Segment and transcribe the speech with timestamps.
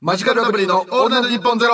[0.00, 1.72] マジカルラブリーのオールナイトニッポンゼロ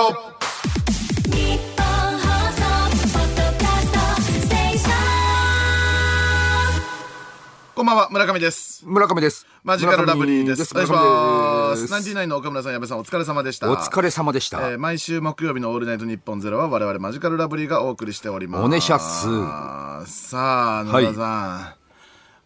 [7.75, 8.83] こんばんは、村上です。
[8.83, 9.45] 村上です。
[9.63, 10.71] マジカルラブリーです。
[10.73, 11.91] お願いし村ます。
[11.91, 13.69] ナインティナインの岡村さん、矢部さん、お疲れ様でした。
[13.69, 14.71] お疲れ様でした。
[14.71, 18.63] えー毎週木曜日のオールナイトニッポンゼロは我々マジカルラブリーがお送りしております。
[18.63, 19.27] お願いします
[20.29, 21.73] さあ、野田さん、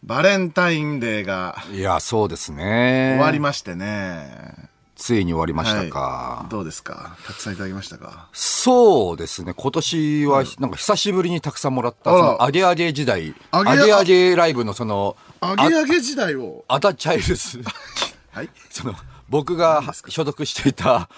[0.04, 3.14] バレンタインデーがいや、そうですね。
[3.16, 4.68] 終わりましてね。
[5.00, 6.46] ついに終わりましたか。
[6.50, 7.16] どうですか？
[7.26, 8.28] たくさんいただきましたか？
[8.34, 9.54] そうですね。
[9.56, 16.66] 今年は、なんか久しぶりにたくさんもらった、その、アゲアゲ時代、アゲアゲライブのその、アゲアゲ時代を。
[16.68, 17.62] アダチャイルズ。
[18.32, 18.50] はい。
[18.70, 18.94] その、
[19.30, 21.10] 僕が所属していた、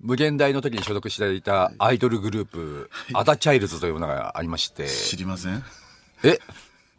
[0.00, 5.64] 無限大の時に所属していたアイドルグループ、アダチャイルズというものがありまして、知りません？
[6.22, 6.38] え？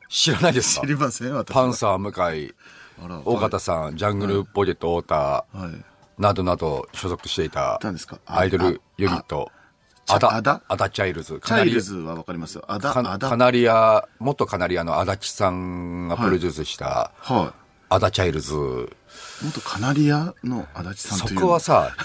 [0.10, 0.82] 知らないですか？
[0.82, 2.54] 知りませんパンサー向井、
[3.26, 5.86] 尾形さん、ジャングルポケット太田、はい。
[6.18, 8.20] などなど所属していた何ですか？
[8.26, 9.52] アイドルユニット、
[10.08, 11.42] あアダ、アダアダチャイルズ。
[11.44, 12.64] チャイルズはわかりますよ。
[12.68, 13.30] アダ、カアダ。
[13.30, 17.54] カナリア、元カナリアの安達さんがプロデュースした、は
[17.90, 18.54] アダチャイルズ。
[18.54, 19.46] い。
[19.46, 21.42] 元カナリアの安達さんそという。
[21.42, 21.96] こはさ、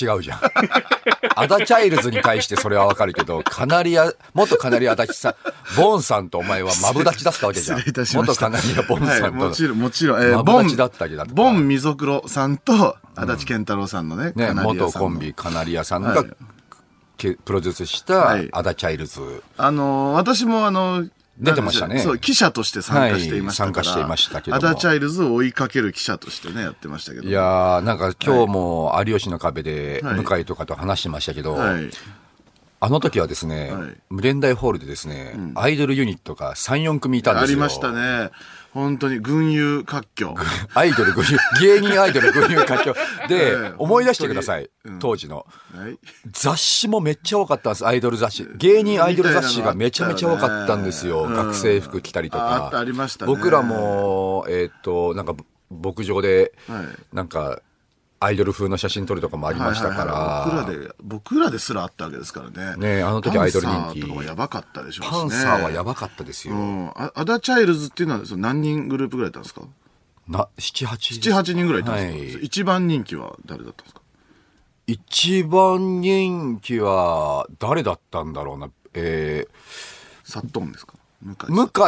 [0.00, 0.40] 違うじゃん。
[1.36, 5.34] アダチャイルズに対してそれはわかるけど、カナリア、元カナリア安達さん、
[5.76, 7.78] ボンさんとお前はマブダチだったわけじゃん。
[7.78, 8.48] 失礼いたしました。
[8.48, 9.22] 元カナリアボンさんと。
[9.24, 16.30] はい、もちろん、もちろん、えー、マブダチだったわけだボン・ミゾクロさんと、安達健太郎さんのね、ね、元コンビカナリアさんが、はい
[17.20, 19.42] けプロデュースしたはいアダチャイルズ。
[19.58, 27.28] あのー私もあのー出てましたねそう、記者として参加していましたから、はい参加していましたけどもアダチャイルズを追いかける記者としてね、やってましたけど。
[27.28, 31.90] いやー、なんか今日も有吉の壁ではい向井とかと話してましたけど、はい。
[32.82, 37.46] あの時はですね、はい無限大ホールでですね、アイドルユニットが3、4組いたんですよ。
[37.48, 37.92] ありました。
[37.92, 38.30] ね。
[38.72, 40.34] 本当に群雄割拠。
[40.74, 42.94] アイドル群雄、芸人アイドル群雄割拠。
[43.28, 45.46] で、ええ思い出してください、当時の。
[45.74, 45.98] はい。
[46.30, 48.46] 雑誌もめっちゃ多かったんです、アイドル雑誌。
[48.56, 51.22] 芸人アイドル雑誌がめちゃめちゃ多かったんですよ。
[51.22, 52.68] よね学生服着たりとああか。
[52.68, 55.34] ったありましたね僕らも、えーっと、なんか、
[55.70, 57.60] 牧場で、はいなんか、
[58.22, 60.12] アイドル風の写真撮るとかもありましたから。
[60.12, 62.76] はいはいはい僕らで、僕らですらあったわけですからね。
[62.76, 65.18] ねえあの時アイドル人気パンサーとかもやばかったでしょうしね。
[65.20, 66.54] パンサーはやばかったですよ。
[66.54, 66.88] うん。
[66.90, 69.62] あアダチャイルズっていうのはその何人グループぐらいいたんですか？
[70.28, 74.00] な、七八7、8人ぐらいいたんですか、はい一番人気は誰だったんですか？
[74.86, 78.68] 一番人気は誰だったんだろうな？
[78.94, 79.46] え
[80.24, 80.94] サットンですか？
[81.22, 81.36] 向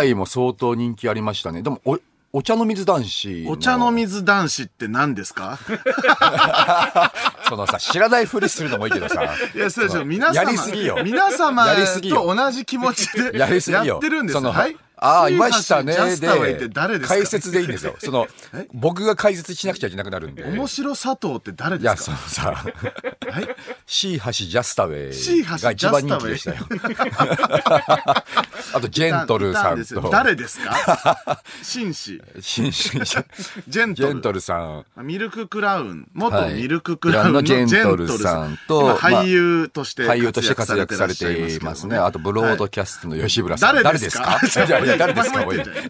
[0.04, 1.62] 井も相当人気ありましたね。
[1.62, 1.98] でも、お、
[2.34, 3.44] お茶の水男子。
[3.47, 3.91] お茶の。
[3.91, 5.59] 水男子って何ですか？
[7.48, 9.22] そのさ、知らないふりするのもいいけどさ。
[9.54, 10.04] いや、そうでしょ。
[10.06, 10.98] 皆様、やりすぎよ。
[11.04, 11.66] 皆様
[12.10, 13.48] と同じ気持ちでやっ
[14.00, 14.50] てるんですよ。
[14.50, 14.76] はい。
[15.05, 15.95] ああ、いましたね。
[15.95, 17.97] で、解説でいいんですよ。
[18.01, 18.29] その、
[18.73, 20.45] 僕が解説しなくちゃいけなくなるんで。
[20.45, 22.17] 面白佐藤って誰いや、ですか？
[22.17, 22.65] そのさ、
[23.33, 23.49] はい？
[23.87, 26.59] シーハシジャスタウェイが一番人気でしたよ。
[28.75, 31.43] あと、ジェントルさんと、誰ですか？
[31.63, 32.23] 紳士。
[32.41, 32.99] 紳士、ジ
[33.69, 34.09] ジェントル。
[34.11, 34.84] ェントルさん。
[35.03, 41.97] ミルククラウン、元はいミルククラウンのジェントルさんと今俳優として俳優として活躍されていますね。
[41.97, 43.83] あと、ブロードキャストの吉村さん。
[43.83, 44.39] 誰ですか？
[44.98, 45.88] 誰ですかお前も言ってんじゃん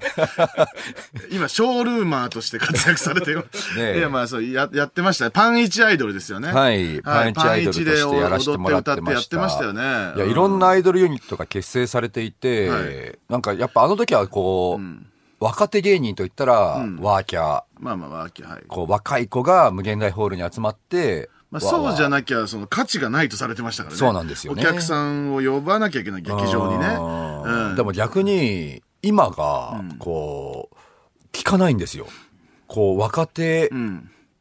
[1.31, 3.47] 今、ショールーマーとして活躍されてる。
[3.79, 5.31] えいや、まあ、そう、や、やってましたね。
[5.31, 6.53] パンイチアイドルですよね。
[6.53, 7.01] はい。
[7.03, 9.01] パンチアイドルとしてやらせてもらってました。
[9.01, 9.83] 踊って歌ってやってましたよね。
[10.17, 16.55] いや、いろんなアイドルユニットが結成されていて、はいなんかやっぱあの時はこう、若手芸人といったら、
[17.01, 18.63] ワーキャー、まあまあ、わき、はい。
[18.69, 23.99] こう若い子が無限大ホールに集まって、まあ、そうじゃななきゃ、その価値がないとされてましたからね。
[23.99, 26.97] そうなんですよねお客さんを呼ばなきゃいけない劇場にね。
[27.45, 30.77] うんでも逆に、今が、こう、
[31.33, 32.07] 聞かないんですよ。
[32.69, 33.71] こう、若手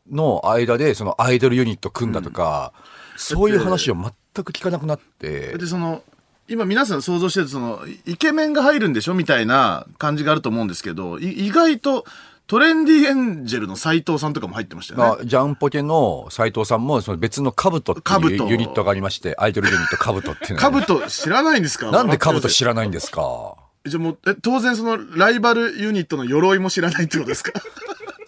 [0.09, 2.73] の間で、そのアイドルユニット組んだとか、
[3.17, 6.03] そういう話を全く聞かなくなって、で、その、
[6.47, 12.05] 今皆さん想像してるその、イケメンが入るんでしょみたいな感じがあると思うんですけど、い意外と
[12.47, 15.17] トレンディエンジェルの斎藤さんとかも入ってましたよね。
[15.19, 21.89] がジャンポケの斎藤さんも、その別のカブトっていうユニットがありまして、アイドルユニットカブトっていうのがカブト知らないんですか？
[21.91, 23.55] なんでカブト知ららないんですか？
[23.85, 27.51] じゃあもう、え、当然その、ライバルユニットの鎧も知らないってことですか？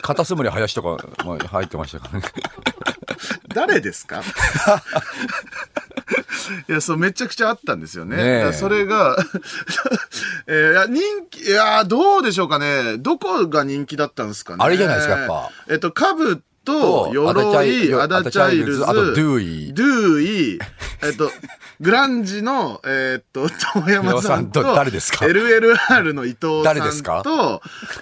[0.02, 2.26] カタツムリ林とかも入ってましたからね。
[3.54, 4.22] 誰ですか？
[6.68, 8.46] いや、そう、めちゃくちゃあったんですよね。
[8.46, 9.16] ねそれが、
[10.48, 12.98] えーいや、人気、いや、どうでしょうかね。
[12.98, 14.64] どこが人気だったんですかね。
[14.64, 15.52] あれじゃないですかやっぱ。
[15.70, 20.22] えっと、カブと、鎧、アダチャイルズ、あとドゥーイドゥー
[20.56, 20.60] イ、
[21.04, 21.30] えっと、
[21.82, 27.24] グランジの、えっと、 遠山さんと、誰ですか？LLR の伊藤さんと、誰ですか？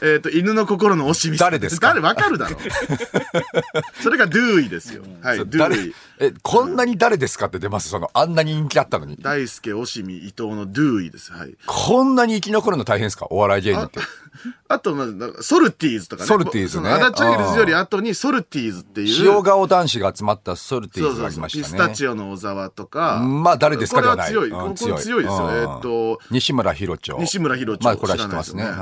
[0.01, 1.47] えっと、犬の心の押見さん。
[1.47, 1.87] 誰ですか？
[1.89, 2.59] 誰わかるだろう。
[4.03, 5.03] それがドゥーイですよ。
[5.23, 5.95] はい、ドゥ誰ーイ。
[6.19, 7.89] え、こんなに誰ですかって出ます？
[7.89, 9.17] その、あんなに人気あったのに。
[9.19, 11.31] 大輔、押見、伊藤のドゥーイです。
[11.31, 11.55] はい。
[11.65, 13.25] こんなに生き残るの大変ですか？
[13.31, 13.99] お笑い芸人って。
[14.67, 16.27] あと、まあ、ソルティーズとかね。
[16.27, 19.35] ソルティーズねアダチャイルズより後にソルティーズっていう。
[19.35, 21.61] 塩顔男子が集まったソルティーズがあそうそうそう。
[21.61, 21.83] りましたね。
[21.83, 23.19] ピスタチオの小沢とか。
[23.19, 24.33] まあ誰ですかではない。
[24.33, 24.67] これは強い。
[24.67, 25.45] うんこれ強いですよ。
[25.45, 27.17] うんえーっと、西村博長。
[27.19, 27.83] 西村博長。
[27.83, 28.63] まあこれは知ってますね。
[28.63, 28.73] はい。
[28.73, 28.75] え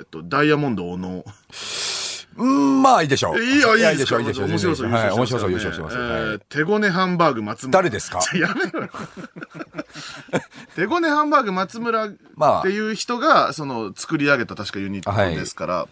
[0.00, 1.24] ーっと、ダイヤモンド小野。
[2.36, 3.42] うん、まあいいでしょう。
[3.42, 4.58] いいよ、いいやでしょう、いい面でしょう。
[4.58, 7.78] 白そう、はい、面白そう、優優勝勝しててます手ごねハンバーグ松村。
[7.78, 8.20] 誰ですか？
[8.36, 8.90] やめろよ。
[10.76, 15.88] 手ごねハンバーグ松村まあっていう人が、その、作り上げた確かユニットですから。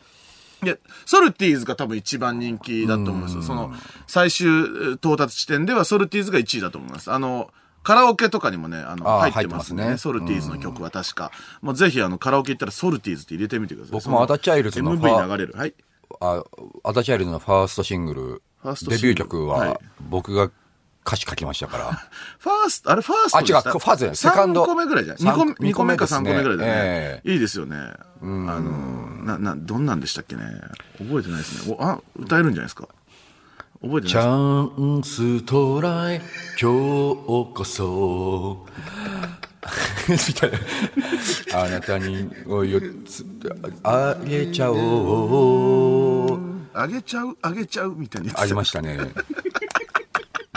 [0.62, 3.42] いや、ソルティーズが多分一番人気だと思いますよ。
[3.42, 3.72] その、
[4.06, 7.12] 最終到達地点ではソルティーズが1位だと思います。
[7.12, 7.50] あの、
[7.82, 9.98] カラオケとかにもね、あの、入ってますね。
[9.98, 11.30] ソルティーズの曲は確か。
[11.60, 13.92] もうぜひ、あの、カラオケ行ったらソルティーズって入れてみてください。
[13.92, 15.54] 僕もアダチャイルズの MV 流れる。
[15.54, 15.74] はい。
[16.20, 16.42] あ、
[16.84, 20.50] アダチャイルズのファーストシングルデビュー曲は僕が
[21.06, 21.84] 歌詞書きましたから。
[22.38, 25.16] ファースト、あれファーストあ違うファーストセカンド3個目ぐらいじゃん。
[25.18, 26.70] 2三個目、二個目か3二個目ぐらいだね。
[26.74, 27.76] えいいですよね。
[27.76, 28.60] あの、
[29.24, 30.42] な、な、どんなんでしたっけね？
[30.98, 31.76] 覚えてないですね。
[31.78, 32.88] おあ、歌えるんじゃないですか？
[33.82, 36.22] 覚えてチないャンストライ、
[36.58, 37.16] 今日
[37.52, 38.66] こそ。
[40.08, 40.58] みたいな。
[41.64, 43.24] あなたにお四つ
[43.82, 46.38] あげちゃおう。
[46.74, 48.40] あげちゃう、あげちゃうみたいなやつ。
[48.40, 48.98] ありましたね。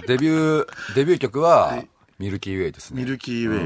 [0.07, 1.83] デビュー、デビュー曲は、
[2.19, 3.03] ミルキーウェイですね。
[3.03, 3.61] ミルキーウェイ。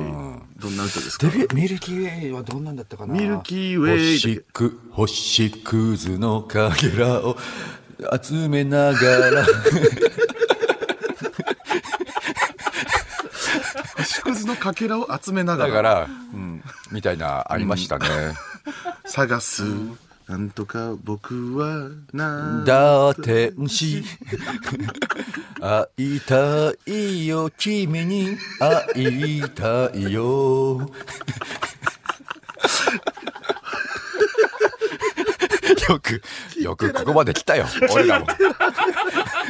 [0.60, 1.28] どんな歌ですか？
[1.28, 3.14] デビュー、ミルキーウェイはどんなんだったかな？
[3.14, 7.38] ミルキーウェイ星く、星屑のかけらを
[8.22, 9.46] 集めながら。
[14.34, 15.68] 星屑のかけらを集めなが。
[15.68, 16.08] だからら、
[16.92, 18.06] みたいな、ありましたね。
[19.06, 19.64] 探す。
[20.28, 22.64] なんとか僕はな。
[22.66, 24.04] だ天使
[25.60, 28.38] 会いたいよ君に
[28.96, 30.90] 会いたいよ
[35.90, 36.22] よく
[36.62, 38.28] よくここまで来たよ俺らも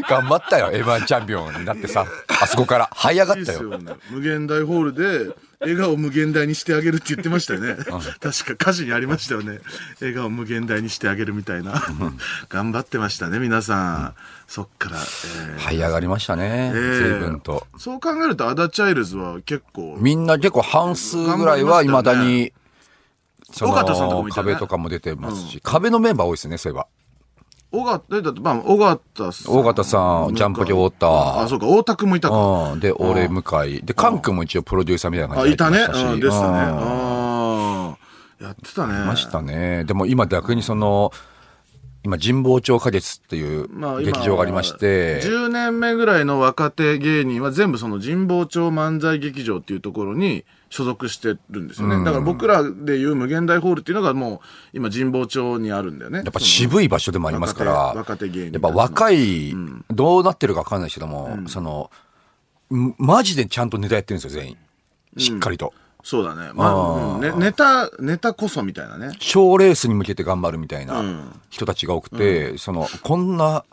[0.09, 2.05] 頑張ったよ M1 チャンピオンになってさ
[2.41, 3.93] あそこから這い上がったよですよね。
[4.09, 7.75] 無限大ホールで、笑顔無限大にしてあげるって言ってましたよね。
[7.75, 9.59] 確か歌詞にありましたよね。
[9.99, 11.81] 笑顔無限大にしてあげるみたいな。
[12.49, 14.13] 頑張ってましたね、皆さん。
[14.47, 22.51] そっから、えー這い上がりましたねえー随分とそう考えると、アダチャイルズは結構、みんな結構半数ぐらいはいまだに、
[23.53, 26.87] そ尾形さんとかもの壁とかも出てますし、壁のメンバー多いですね、そういえば。
[27.73, 29.55] 尾形、だって、まあ、尾形さん。
[29.59, 32.71] 尾形さんジャンポケ太田あ、そうか、大田くんもいたか。
[32.73, 32.79] うん。
[32.79, 33.81] で、俺、向井。
[33.81, 35.79] で、カン君も一応プロデューサーみたいな感あ、じでいたね。
[35.79, 36.57] うん、でしたね。
[36.59, 37.97] うんあ
[38.41, 38.43] あ。
[38.43, 39.05] やってたね。
[39.05, 39.83] ましたね。
[39.85, 41.11] でも今逆にその、
[42.03, 43.67] 今、神保町花月っていう
[44.03, 52.03] 劇場がありまして、10年目ぐらいの若手芸人は全部その神保町漫才劇場っていうところに所属してるんですよね。
[52.03, 54.39] だから僕らでいう無限大ホールっていうのがもう
[54.71, 56.19] 今神保町にあるんだよね。
[56.19, 59.53] やっぱ渋い場所でもありますから、若手芸人やっぱ若い、
[59.89, 61.91] どうなってるかわかんないですけども、その、
[62.73, 64.57] んマジでちゃんとネタやってるんですよ、全員。
[65.17, 65.73] しっかりと。
[66.03, 66.51] そうだね。
[66.53, 69.09] まあ、うんね、ネタ、ネタこそみたいなね。
[69.19, 71.03] 賞レースに向けて頑張るみたいな
[71.49, 73.65] 人たちが多くて、その、こんな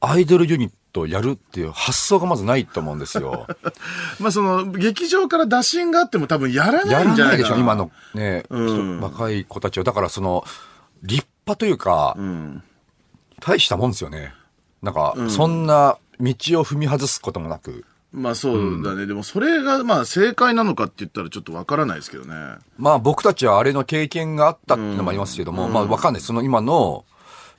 [0.00, 0.72] アイドルユニッ
[1.04, 3.46] やるっていう発想がまずないと思うんですよ。
[4.18, 9.84] まあその、劇場から打診があっても多分やらなやいんじゃないでしょ、今のね、人若い子たちは。
[9.84, 10.44] だからその、
[11.02, 12.16] 立派というか、
[13.40, 14.32] 大したもんですよね。
[14.80, 16.30] なんか、そんな道
[16.60, 17.84] を踏み外すこともなく、
[18.16, 19.04] まあそうだね。
[19.04, 22.34] でもそれがまあ正解なのかって言ったらちょっとわからないですけどね。
[22.78, 26.22] まあ僕たちはあれの経験があったっていうのもありますけども、まあわかんない。
[26.22, 27.04] その今の、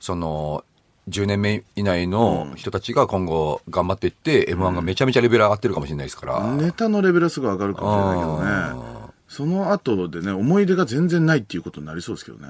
[0.00, 0.64] その、
[1.08, 6.56] 10年目以内の人たちが今後頑張っていって、M1 がめちゃめちゃレベル上がってるかもしれないですから。
[6.56, 9.08] ネタのレベルはすごい上がるかもしれないけどね。
[9.28, 12.48] その後でね、思い出が全然ないっていうことになりそうですけどね。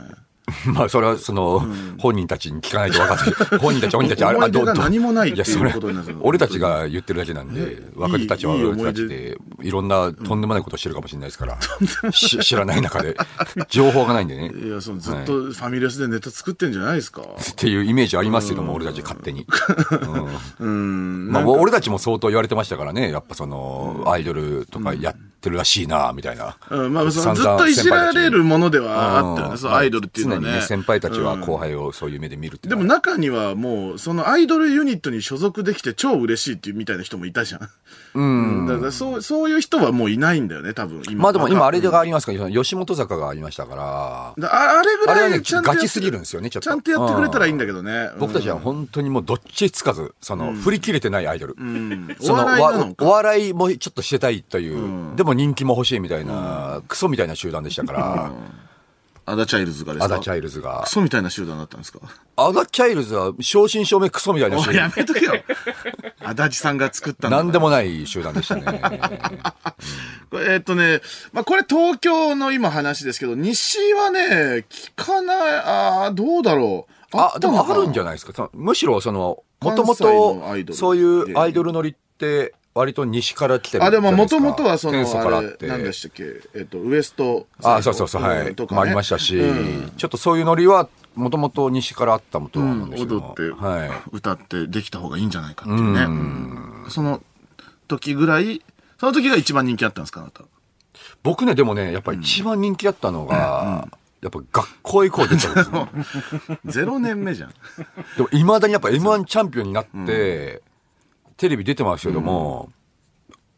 [0.72, 1.64] まあそれはその、
[1.98, 11.58] 本人たちに聞かないと分かって、 本人たち、本人たち、あれ、どど何もないっていうことになる俺たちが言ってるだけなんで、若手たちは俺たちで、いろんなとんでもないことしてるかもしれないですから、
[12.12, 13.16] し知らない中で、
[13.68, 14.52] 情報がないんでね。
[14.54, 17.22] いや、そのずっとファミレスでネタ作ってんじゃないですか。
[17.22, 19.46] っていうイメージありますけども、俺たち勝手に。
[20.60, 21.28] うん。
[21.30, 26.56] まあ、俺たちも相当言われてましたからね、やっぱその、アイドルとかやっってるらしいな、みたいな。
[26.70, 30.46] うん、まあ、そのずっといじられるものではあったよね、うんそのアイドルっていうのはね。
[30.46, 37.68] 常にね、先輩たちは後輩をそういう目で見るっていうでのはも中にはもう、そのアイドルユニットに所属できて超嬉しいっていうみたいな人もいたじゃん。
[38.14, 38.66] うん。
[38.66, 41.02] だからそう、そういう人はもういないんだよね、多分。
[41.08, 48.10] 今まあでも今あれでがありますから、吉本坂がありましたから、だああれぐらいあれはねちゃんとやってガチすぎるんですよねちょっとちゃんとやってくれたらいいんだけどね。
[48.18, 51.56] 僕たちは本当にもうどっちつかず、その、振り切れてないアイドル。
[52.20, 58.32] そおの笑いなのかわお笑いもちょっとしてたいという、でも人気も欲しいみたいな、クソみたいな集団でしたから、
[59.26, 60.14] アダチャイルズがですか？
[60.14, 60.88] アダチャイルズがク。
[60.88, 62.00] ソみたいな集団だったんですか？
[62.36, 64.92] アダチャイルズは正真正銘クソみたいな集団や。
[64.96, 65.34] めとけよ。
[66.24, 68.62] アダチさんが作ったんなんでもない集団でしたね。
[70.32, 71.00] えーっとね、
[71.32, 77.16] まあ、これ東京の今話ですけど、西はね、聞かない、ああ、どうだろう。
[77.16, 78.32] あ、でもあるんじゃないですか。
[78.34, 85.56] そむしろその、もともと、ルそういうアイドル乗りって、割と西から来てるあ、でも、もともとはその、あれ。
[85.66, 87.48] 何でしたっけ、えっと、ウエスト。
[87.60, 88.54] あそうそうそう、はい。
[88.54, 88.76] とか、ね。
[88.76, 93.90] もありましたし、うんちょっとそういうノリは、もともと西からあったもとは思うんですけど、踊って、はい。
[94.12, 96.02] 歌ってできた方がいいんじゃないかっていうね。
[96.02, 97.20] うんその
[97.88, 98.62] 時ぐらい、
[99.00, 100.44] その時が一番人気あったんですか、あなた。
[101.24, 103.88] 僕ね、でもね、やっぱり一番人気だったのが、
[104.20, 105.88] やっぱ学校以降出たんですね。
[106.66, 107.50] ゼロ年目じゃん。
[108.16, 110.62] でも、未だにやっぱ M1 チャンピオンになって、
[111.38, 112.70] テレビ出てますけども、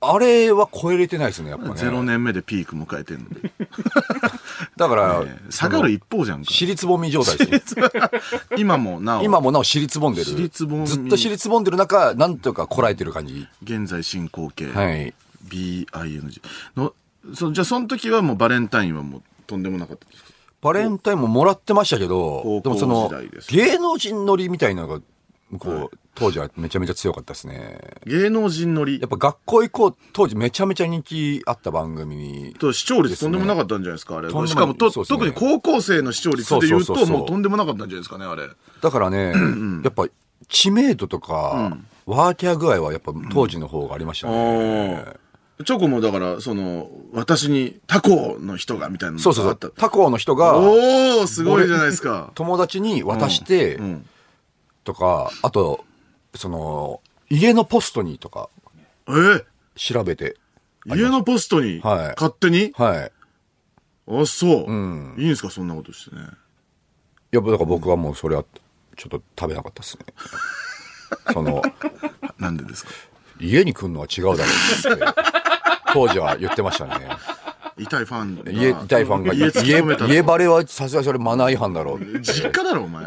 [0.02, 1.74] あれは超えれてないですね、やっぱね。
[1.74, 3.50] ゼロ年目でピーク迎えてんのに。
[4.76, 6.50] だから、下がる一方じゃんか。
[6.50, 7.90] 尻つぼみ状態ですよ。
[8.56, 10.26] 今もなお、今もなお尻つぼんでる。
[10.26, 13.46] 尻つぼみずっと尻つぼんでる中、なんとかこらえてる感じ。
[13.62, 14.72] 現在進行形。
[14.72, 15.12] はい。
[15.48, 16.40] BING。
[16.76, 16.94] の、
[17.34, 20.30] そじゃあその時はもうバレンタインはもうとんでもなかったですか？
[20.62, 25.00] バレンタインももらってましたけど高、校でもその時代です、芸能人乗りみたいなのが、
[25.58, 27.78] こう、当時はめちゃめちゃ強かったですね。
[28.06, 32.54] 芸能人乗りやっぱ学校行こう、当時めちゃめちゃ人気あった番組。
[32.58, 34.28] と視聴率とんでもなかったんじゃないですか、あれ。
[34.28, 38.48] しかもと、ね特に高校生の視聴率で言うともうとんでもなかったんじゃないですかね、あれ。
[38.80, 39.32] だからね、
[39.82, 40.06] やっぱ
[40.48, 41.76] 知名度とか、
[42.06, 45.04] ワーキャー具合はやっぱ当時の方がありましたね。
[45.64, 49.72] チョコもだから、その、私にタコの人がみたいなのそうそうそう。
[49.76, 52.30] 他校の人が、おー、すごいじゃないですか。
[52.34, 54.06] 友達に渡して、ん
[54.84, 55.84] とか、あと、
[56.34, 58.48] その、家のポストにとか
[59.08, 59.12] え？
[59.12, 59.44] ー
[59.76, 60.36] 調べて、
[60.86, 62.72] 家のポストに、はい勝手に？
[62.76, 63.12] はい。
[64.12, 64.72] あ、そう。
[64.72, 66.22] んいいんですか、そんなことしてね。
[67.32, 68.44] いや、だから僕はもうそれは、
[68.96, 70.04] ちょっと食べなかったですね。
[71.32, 71.62] その、
[72.38, 72.90] なんでですか？
[73.40, 75.20] 家に来るのは違うだろうって、
[75.92, 77.08] 当時は言ってましたね。
[77.78, 78.50] 痛いファンが。
[78.50, 82.20] 家、痛いファンが、家家バレはさすがにそれマナー違反だろう。
[82.20, 83.06] 実家だろ、お前。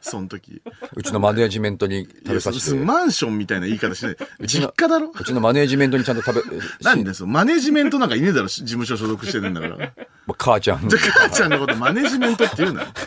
[0.00, 0.62] その時。
[0.94, 2.76] うちのマネージメントに食べさせて。
[2.76, 4.16] うマンションみたいな言い方しない。
[4.46, 5.12] ちの実家だろ？
[5.24, 7.26] ちのマネージメントにちゃんと食べ、 なんですよ。
[7.26, 9.92] マネジメントなんかいねえだろ、事務所所属してるんだから。
[10.38, 10.78] 母ちゃん。
[10.78, 12.88] あ母ちゃんのことマネジメントって言うなよ。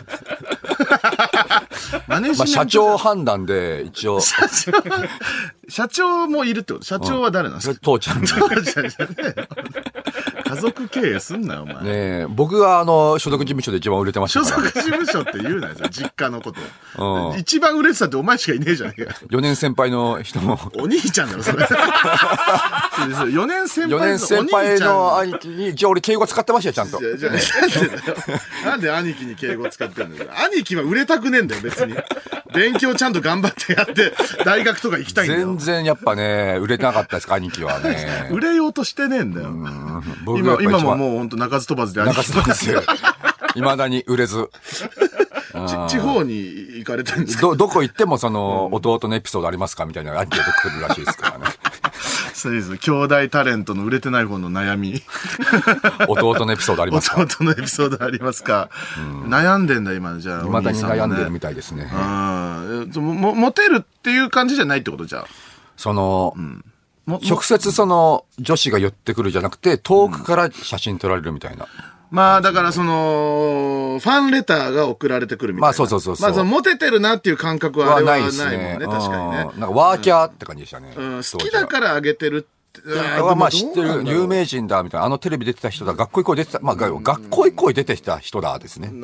[2.06, 2.44] マネジメント。
[2.44, 4.72] まあ、社長判断で、一応、社長
[5.68, 6.84] 社長もいるってこと？
[6.84, 8.26] 社長は誰なんですか、父ちゃんで。
[8.26, 9.46] 父ちゃんじゃねえよ
[10.54, 11.74] 家族経営すんなよ、お前。
[11.76, 14.66] ねえ僕があの、所属事務所で一番売れてまし所たから。
[14.68, 16.60] 属事務所って言うなよ、実家のこと。
[17.30, 19.16] うん一番売れてたってお前しかいねえじゃねえかよ。
[19.28, 21.64] 4年先輩の人も、お兄ちゃんだろ、それ。
[22.94, 26.98] 4年先輩4年先輩の兄貴に、じゃあ俺敬語使ってましたよ、ちゃんと。
[26.98, 28.40] じゃあじゃあなんでだよ。
[28.64, 30.30] なんで兄貴に敬語使ってんだよ。
[30.46, 31.94] 兄貴は売れたくねえんだよ、別に。
[32.54, 34.12] 勉強ちゃんと頑張ってやって、
[34.44, 35.58] 大学とか行きたいんだよ全。
[35.58, 38.28] 然やっぱね、売れてなかったですか、兄貴はね。
[38.30, 39.52] 売れようとしてねえんだよ。
[40.24, 42.82] 僕今、今もう、もう本当鳴かず飛ばずで兄中貴津なんですよ。
[43.54, 44.50] 未だに売れず。
[45.88, 46.34] ち地方に
[46.78, 47.42] 行かれたんですか？
[47.42, 51.44] ど、どこ行ってもその、弟のエピソードありますかみたいなアンケート来るらしいですからね。
[52.34, 52.76] そうです。
[52.76, 55.00] 兄弟タレントの売れてない方の悩み。
[56.08, 57.20] 弟のエピソードありますか？
[57.22, 58.68] 弟のエピソードありますか、
[59.28, 60.42] 悩んでんだ、今、じゃあ。
[60.44, 61.54] 未だに悩んでるみたい。
[61.54, 61.88] ですね。
[61.92, 62.64] あ
[62.96, 65.26] あ、も、もモテるっていう感じじゃないってことじゃあ。
[65.76, 66.60] その、も
[67.06, 71.66] 直接その、女子が寄ってくるじゃなくて、遠くから写真撮られるみたいな。
[72.10, 75.66] まあ、だからその、ファンレターが送られてくるみたいな。
[75.66, 78.78] まあそうそうそうそうまあ、その、モテてるなっていう感覚はあはれはないもんね。
[78.78, 78.86] ね。
[78.86, 79.60] 確かにねうん。
[79.60, 80.92] なんかワーキャーって感じでしたね。
[80.96, 82.54] うん、好きだからあげてるって。
[83.20, 85.06] はまあ知ってる、有名名人だ、みたいな。
[85.06, 88.86] あのテレビ出てた人だ、学校行こい出てた、まあが学校行こい出てきた人だですね。
[88.88, 88.94] やっ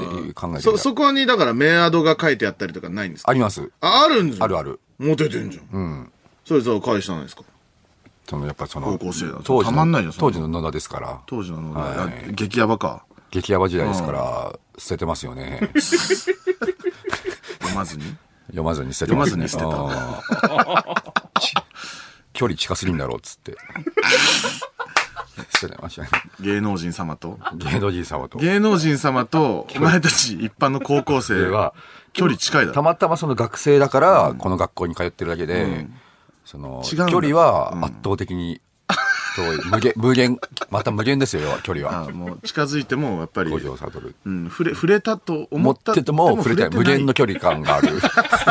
[0.00, 3.30] ていう考えてそ、そこにだからメアドが書いてあったりとかないんですか？
[3.30, 3.70] あります。
[3.80, 4.80] あ、あるんですあるある。
[4.98, 5.64] モテてんじゃん。
[5.72, 6.12] うん。
[6.46, 7.42] それさ、返したんですか？
[8.28, 13.04] そのやっぱその、高校生だと当時たまんないよ当時の野田ですから、当時のの、はいあ激ヤバか。
[13.30, 15.70] 激ヤバ時代ですから、捨ててますよね。
[17.60, 18.04] 読まずに？
[18.46, 19.48] 読まずに捨ててます、ね。
[19.48, 21.02] 読まずに捨てた。
[22.32, 23.56] 距離近すぎんだろうっつって。
[25.54, 26.08] 失礼ましたね。
[26.40, 27.38] 芸能人様と？
[27.56, 28.38] 芸能人様と。
[28.38, 31.74] 芸能人様と、お前たち一般の高校生では、
[32.12, 32.74] 距離近いだろ。
[32.74, 35.94] たまたまその学生だから、この学校に通ってるだけで、うん
[36.96, 38.60] だ距離は圧倒的に
[39.36, 39.58] 遠い。
[39.66, 40.38] 無限、無限、
[40.70, 42.06] また無限ですよ、要は距離は。
[42.08, 44.00] あもう近づいても、やっぱり、五条悟。
[44.24, 46.68] うん、触れ、触れたと思持ったってても触れ。
[46.70, 47.88] 無限の距距離感がある。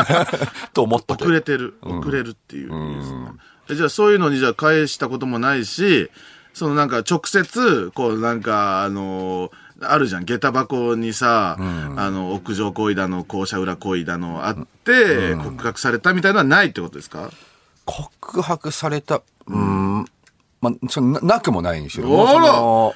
[0.72, 1.24] と思っとけ。
[1.24, 1.76] 遅れてる。
[1.82, 2.70] 遅れるっていう
[3.74, 6.08] じゃあそういうのにじゃあ返したこともないし、
[6.54, 9.50] そのなんか直接、こうなんか、あの
[9.82, 10.24] あるじゃん。
[10.24, 17.30] 下駄箱にさ、あの、屋上行為だの、校舎裏行為だのあって、告白されたみたいなのはないってことですか？
[17.86, 20.04] 告白された、うん、
[20.60, 22.94] まあ、そのななくもないんですけどあらも、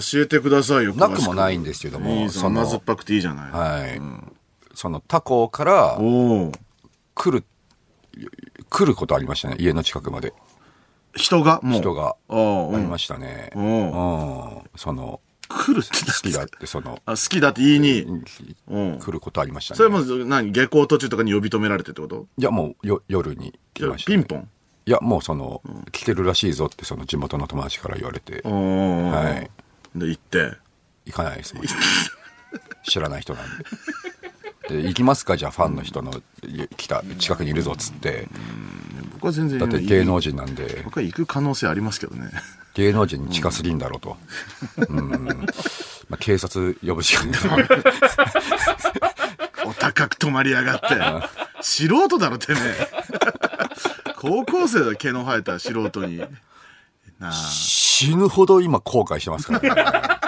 [0.00, 0.94] そ教えてくださいよ。
[0.94, 3.50] なくもないんですけどもいいぞそのっぱくていいじゃない。
[3.50, 4.00] の、はい。
[4.74, 5.98] その他校から。
[7.14, 7.44] 来る、
[8.70, 10.32] 来ることありましたね、家の近くまで。
[11.14, 11.60] 人が？
[11.62, 11.80] もう。
[11.80, 13.50] 人がありましたね。
[13.54, 13.62] おう
[14.60, 14.70] ん。
[14.76, 15.88] その、来る好
[16.22, 18.02] きだって、その、 あ、好きだって言いに。
[18.68, 18.98] うん。
[18.98, 19.76] 来ることありましたね。
[19.76, 20.52] それも何？
[20.52, 22.26] 下校途中とかに呼び止められてってこと？
[22.38, 24.48] いや、もうよ夜に来ました、ピンポン？
[24.86, 29.48] いや、もうその、来てるらしいぞって、その地元の友達から言われて、は
[29.94, 29.98] い。
[29.98, 30.56] で、行って？
[31.06, 31.64] 行かないですもん。
[32.84, 33.48] 知らない人なん
[34.68, 34.82] で。
[34.82, 35.36] で、行きますか？
[35.36, 38.28] じゃあファンの人のい来た、近くにいるぞっつって。
[39.22, 42.28] 僕は全然だって芸能人なんで、僕は行く可能性ありますけどね。
[42.74, 44.16] 芸能人に近すぎんだろうと。
[44.90, 45.46] うん。
[46.08, 47.68] まあ、警察呼ぶしかない。
[49.64, 50.88] お高く泊まりやがって。
[51.60, 52.88] 素人だろ、てめえ。
[54.16, 56.18] 高校生だ、毛の生えた素人に。
[57.20, 57.32] なあ。
[57.32, 60.21] 死ぬほど今後悔してますからね。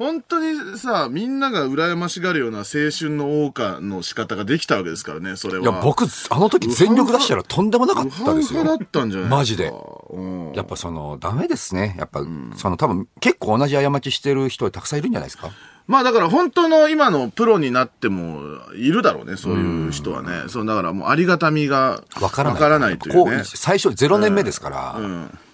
[0.00, 5.62] 本当にさ、みんなが羨ましがるような青春の謳歌の仕方ができたわけですからね、それは。
[5.62, 8.78] いや、僕、あの時全力出したらとんでもなかったですよウハウハ。
[8.78, 9.70] だったんじゃないマジで
[10.08, 11.96] うんやっぱその、ダメですね。
[11.98, 12.24] やっぱ、
[12.56, 15.50] その多分、結構同じ過ちしてる人たくさんいるんじゃないですか？
[15.86, 18.40] まあだから本当の今のプロになっても
[18.76, 20.44] いるだろうね、そういう人はね。
[20.48, 22.54] そう、だからもうありがたみがわからない。
[22.54, 23.42] わからないというこね。
[23.44, 24.96] 最初0年目ですから、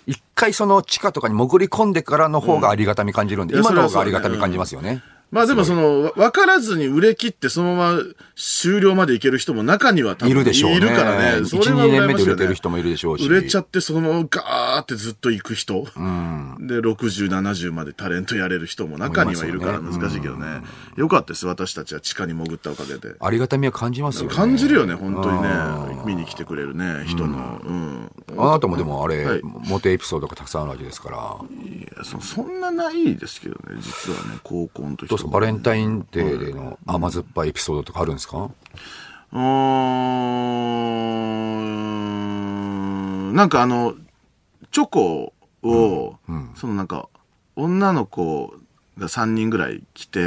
[0.07, 5.03] 一回その地下とかに潜り込んでからの方がありがたみ感じるんで、うん今の方がありがたみ感じますよね。
[5.31, 8.03] まあでもその、わわからずに売れ切ってそのまま
[8.35, 10.77] 終了までいける人も中には多分いるでしょうね。
[10.79, 11.43] いるからね。
[11.43, 13.27] 1、それは2年目で売れてる人もいるでしょうし。
[13.27, 15.85] 売れちゃってそのままガーってずっと行く人。
[15.85, 20.63] で、60、70までタレントやれる人も中にはいるから難しいけどね。
[20.97, 23.15] よかったです、私たちは地下に潜ったおかげで。
[23.21, 24.35] ありがたみは感じますよね。
[24.35, 25.49] 感じるよね、本当にね。
[26.05, 27.61] 見に来てくれるね、人の。
[27.65, 28.11] うん。
[28.37, 31.17] あなたもでもあれ、はいモテエピソードがたくさんあるわけですから。
[31.17, 38.51] いやそそんなないですけどね、実はね、高校の時どうですかバレンタインデーでの甘酸っぱいエピソードとかあるんですか、
[39.33, 39.41] うー
[43.33, 43.95] ん、なんかあの、
[44.71, 46.17] チョコを、
[46.55, 47.09] そのなんか、
[47.55, 48.55] 女の子
[48.99, 50.21] が3人ぐらい来て、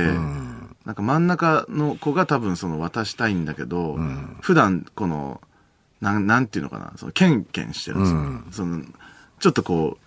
[0.85, 3.97] なんか真ん中の子が多分その渡したいんだけど、
[4.41, 5.41] 普段この、
[6.01, 8.19] なん、なんていうのかな、その、ケンケンしてるんですよ。
[8.51, 8.83] その、
[9.39, 9.97] ちょっとこ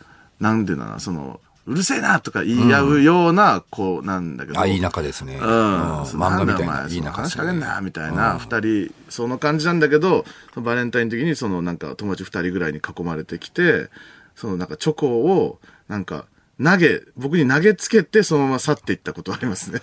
[0.41, 4.61] う、なんていうのかな、その、うるせえなとか言い合うような子なんだけど。
[4.61, 5.37] あ、いい仲ですね。
[5.37, 6.03] うん。
[6.03, 7.23] 漫画みたいな、いい仲。
[7.23, 10.25] 話しかけんな、みたいな、二人、その感じなんだけど、
[10.57, 13.91] バレンタインの時に、そのなんか友達二人ぐらいに囲まれてきて、
[14.35, 16.25] そのなんかチョコを、なんか、
[16.63, 19.81] 投げ、僕に投げつけて、そのまま去っていったことありますね。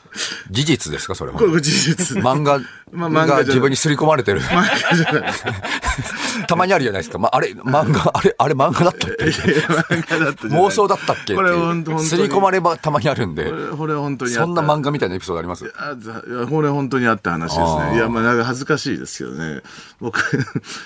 [0.52, 1.46] 事実ですかそれはこ。
[1.46, 2.18] れ事実。
[2.18, 2.60] 漫画
[2.92, 4.42] まあ漫画自分に刷り込まれてる。
[4.42, 5.34] 漫画じゃない。
[6.48, 7.18] たまにあるじゃないですか。
[7.20, 9.26] まあ、あれ、漫画、あれ、あれ漫画だったっけ？
[9.26, 13.52] 漫画だった妄想だったっけこれ本当刷り込まればたまにあるんでこ。
[13.56, 14.32] れこれ本当に。
[14.32, 15.66] そんな漫画みたいなエピソードあります？
[15.66, 17.96] いやこれ本当にあった話ですね。
[17.96, 19.62] いや、まあなんか恥ずかしいですけどね。
[20.00, 20.22] 僕、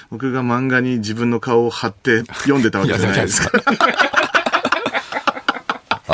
[0.09, 3.51] 僕が漫画に自分の顔を貼って読んでたわけじゃないですか。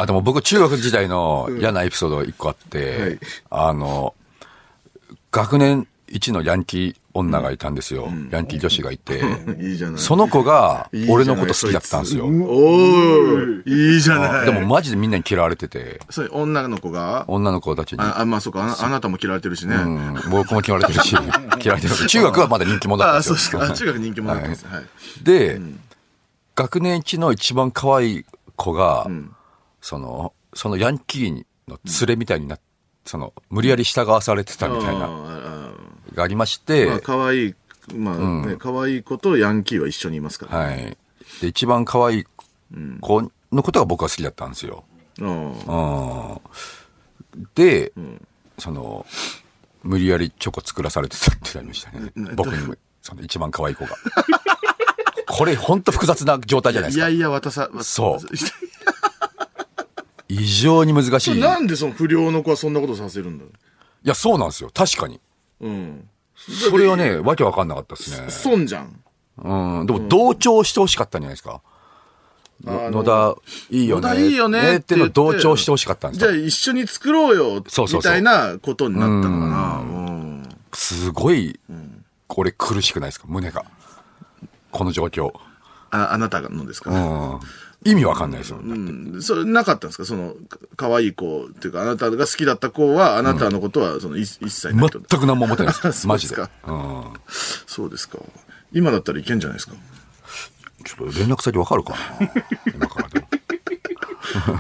[0.10, 3.20] あ、でも僕中学時代の嫌なエピソード一個あって、はい
[3.50, 4.16] あの、
[5.32, 8.10] 学年一のヤンキー女がいたんですよ。
[8.32, 9.22] ヤンキー女子がいて、
[9.62, 10.02] いいじゃない。
[10.02, 12.26] その子が俺のこと好きだったんですよ。
[12.26, 14.46] おーいいじゃない。
[14.46, 17.26] でも、マジでみんなに嫌われてて、それ女の子が？
[17.28, 18.00] 女の子たちに。
[18.02, 19.76] あ、あまあそうかあな、あなたも嫌われてるしね。
[19.76, 21.12] うん、僕も嫌われてるし、
[21.62, 22.08] 嫌われてる。
[22.08, 23.36] 中学はまだ人気者だったあ、んですよ。
[23.36, 23.74] そうですか。
[23.74, 24.66] あ中学人気者だったんです。
[24.66, 24.84] はい。
[25.24, 25.62] で、
[26.56, 29.08] 学年一の一番可愛い子が、
[29.82, 32.60] その、そのヤンキーの連れみたいになっ
[33.10, 35.10] その、無理やり従わされてたみたいな、
[36.14, 37.56] がありまして、まあ、可愛い、
[37.96, 40.58] まあ、ね、可愛い子とヤンキーは一緒にいますから。
[40.58, 40.96] はい。
[41.42, 42.26] で、一番可愛い
[43.02, 44.84] 子のことが僕は好きだったんですよ。
[45.20, 46.40] うんうん。
[47.56, 47.94] で、
[48.60, 49.08] その、
[49.82, 52.12] 無理やりチョコ作らされてたってなりましたね。
[52.36, 53.98] 僕にも、その一番可愛い子が。
[55.28, 57.10] これ、ほんと複雑な状態じゃないですか。
[57.10, 58.36] いやいや、渡さ、そう
[60.30, 61.38] 異常に難しい。
[61.38, 63.52] いなんでその不良の子はそんなことさせるんだよ。
[64.04, 64.70] や、そうなんですよ。
[64.74, 65.20] 確かに。
[65.60, 66.08] うん。
[66.36, 68.30] それはね、わけわかんなかったですね。
[68.30, 69.04] 損じゃん。
[69.38, 69.86] うん。
[69.86, 71.62] でも、同調してほしかったんじゃないですか。
[72.64, 73.36] 野田、
[73.70, 74.02] いいよね。
[74.02, 76.32] 野田いいよねってのを同調してほしかったんですよ。
[76.32, 79.80] じゃあ一緒に作ろうよ、そうそうみたいなことになったのかな。
[79.80, 81.60] うんすごい、
[82.28, 83.26] これ苦しくないですか？
[83.28, 83.66] 胸が。
[84.72, 85.32] この状況。
[85.90, 87.40] あ、あなたのですか、うん。
[87.86, 88.58] 意味わかんないですよ。
[88.62, 90.06] うん、それなかったんですか？
[90.06, 95.00] その、か可愛い子っていうか、あなたが好きだった子は、あなたのことは、その、い一切ないと。
[95.00, 95.92] 全く何も思ってないです。
[96.02, 96.36] そうマジで。
[96.36, 97.04] うん。
[97.68, 98.20] そうですか。
[98.74, 99.74] 今だったらいけんじゃないですか？
[100.86, 101.98] ちょっと連絡先わかるかな？
[102.76, 103.28] 今からでも。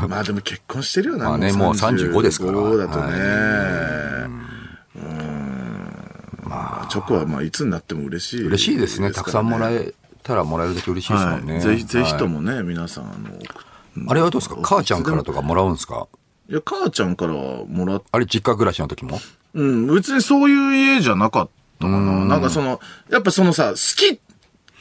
[0.07, 1.25] まあでも結婚してるよな。
[1.29, 3.13] まあねもう35ですから35だとね。
[4.95, 5.89] うん。
[6.43, 9.11] まあ、チョコはまあいつになっても嬉しい、嬉しいですね。
[9.11, 11.53] たくさんもらえたらもらえるだけ嬉しいですもんね。
[11.53, 11.61] はい。
[11.61, 14.57] ぜひ、ぜひとはいもね、皆さん、あの、あれはどうですか？
[14.61, 16.07] 母ちゃんからとかもらうんですか？
[16.49, 19.19] いや、母ちゃんからもらっあれ実家暮らしの時も？
[19.55, 22.25] うん、別にそういう家じゃなかったかな。
[22.25, 22.79] なんかその、
[23.09, 24.19] やっぱそのさ、好き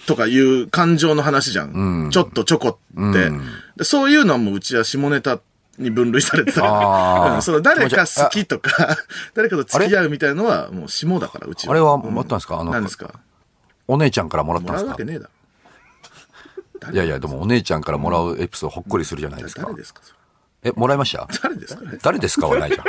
[0.06, 2.08] とかいう感情の話じゃん。
[2.12, 3.30] ちょっとチョコって、
[3.76, 5.40] でそういうのはもううちは下ネタ
[5.78, 6.60] に分類されてた。
[6.62, 6.66] か
[7.36, 7.40] ら。
[7.42, 8.96] その誰か好きとか、
[9.34, 11.72] 誰かと付き合うみたいのはもう下だから、うちは。
[11.72, 12.00] あれはうん。
[12.02, 12.60] もらったんですか？
[12.60, 13.14] あの何ですか？
[13.88, 16.92] お姉ちゃんからもらっもたんですか？
[16.92, 19.74] いやいや、でもお姉ちゃんからもらうエピソードほっこりするじゃないですか誰。
[19.74, 20.14] ですかそ
[20.62, 21.26] え、れもらいました？
[21.42, 21.82] 誰ですか？
[22.02, 22.84] 誰ですかはないじゃん？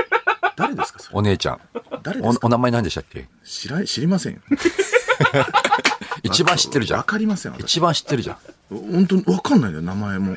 [0.55, 1.17] 誰ですかそれ？
[1.17, 1.59] お姉ちゃん。
[2.03, 2.45] 誰ですか？
[2.45, 3.27] おお名前何でしたっけ？
[3.43, 4.41] 知ら、知りませんよ。
[6.23, 7.05] 一番知ってるじゃわん。
[7.05, 7.61] かりません、私。
[7.61, 8.37] 一番知ってるじゃん。
[8.69, 10.35] 本当にわかんないよ、名前も。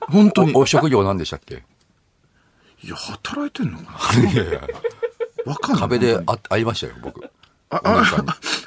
[0.00, 0.52] 本当に。
[0.54, 1.62] おお職業何でしたっけ？
[2.82, 4.30] いや、働いてんのかな？
[4.30, 4.60] いやいや
[5.46, 5.80] わかんない。
[5.82, 7.24] 壁であ会いましたよ、僕。
[7.70, 8.04] あ、あ、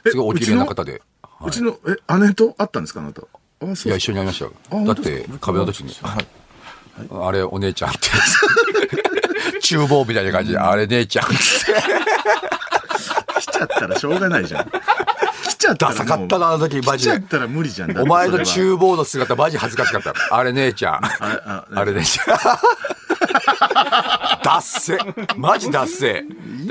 [0.09, 1.01] すごいお綺麗な方で。
[1.45, 3.21] うちの、え、姉と会ったんですかあなた？
[3.21, 3.25] あ、
[3.75, 4.51] そういや、一緒に会いましたよ。
[4.71, 6.25] あだって、壁の時に、はい。
[7.11, 7.99] あれ、お姉ちゃんって。
[9.61, 11.35] 厨房みたいな感じで、あれ、姉ちゃんって。
[13.39, 14.71] 来ちゃったらしょうがないじゃん。
[15.47, 16.07] 来ちゃったらダもう。
[16.07, 17.27] サかったな、あの時、マジで来ちゃっ。
[17.27, 17.89] たら無理じゃん。
[17.89, 20.13] だってお前のそれは厨房の姿、マジ恥ずかしかった。
[20.35, 20.95] あれ、姉ちゃん。
[21.05, 22.27] あああれ、姉ちゃん。
[24.43, 24.97] ダッセ。
[25.35, 26.23] マジダッセ。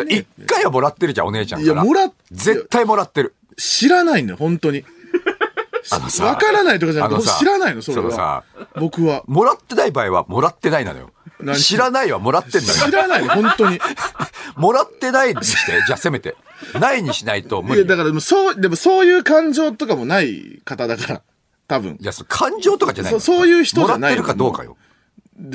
[0.09, 1.74] 一回はもらってるじゃん、お姉ちゃんから。
[1.74, 3.35] いやもらっ絶対もらってる。
[3.57, 4.85] 知らないんだよ、本当に。
[6.21, 8.45] わからないとかじゃなくて、知らないの、それは。
[8.75, 9.23] 僕は。
[9.27, 11.11] もらってない場合は、もらってないなのよ。
[11.40, 11.59] 何？
[11.59, 12.75] 知らないはもらってんのよ。
[12.75, 13.79] 知らないの、本当に。
[14.57, 16.37] もらってないにして、じゃあせめて。
[16.81, 17.88] ないにしないと無いや、理。
[17.88, 21.23] だから、そう、でもそういう感情とかもない方だから。
[21.69, 22.05] 多分い。
[22.05, 24.77] や、感情とかじゃないのそそういう人じゃないのもらってるかどうかよ。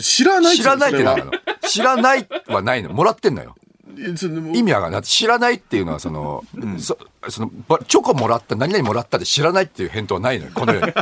[0.02, 1.32] 知らない知らないってなの
[1.68, 2.92] 知らないはないの。
[2.92, 3.56] もらってんのよ。
[4.54, 5.01] 意味わかんない。
[5.04, 6.43] 知らないっていうのは、その、
[6.80, 6.97] そ
[7.30, 10.51] その、ばチョコもらった、何々もらったで知らないっていう返答はないのよ。
[10.54, 10.93] この世に。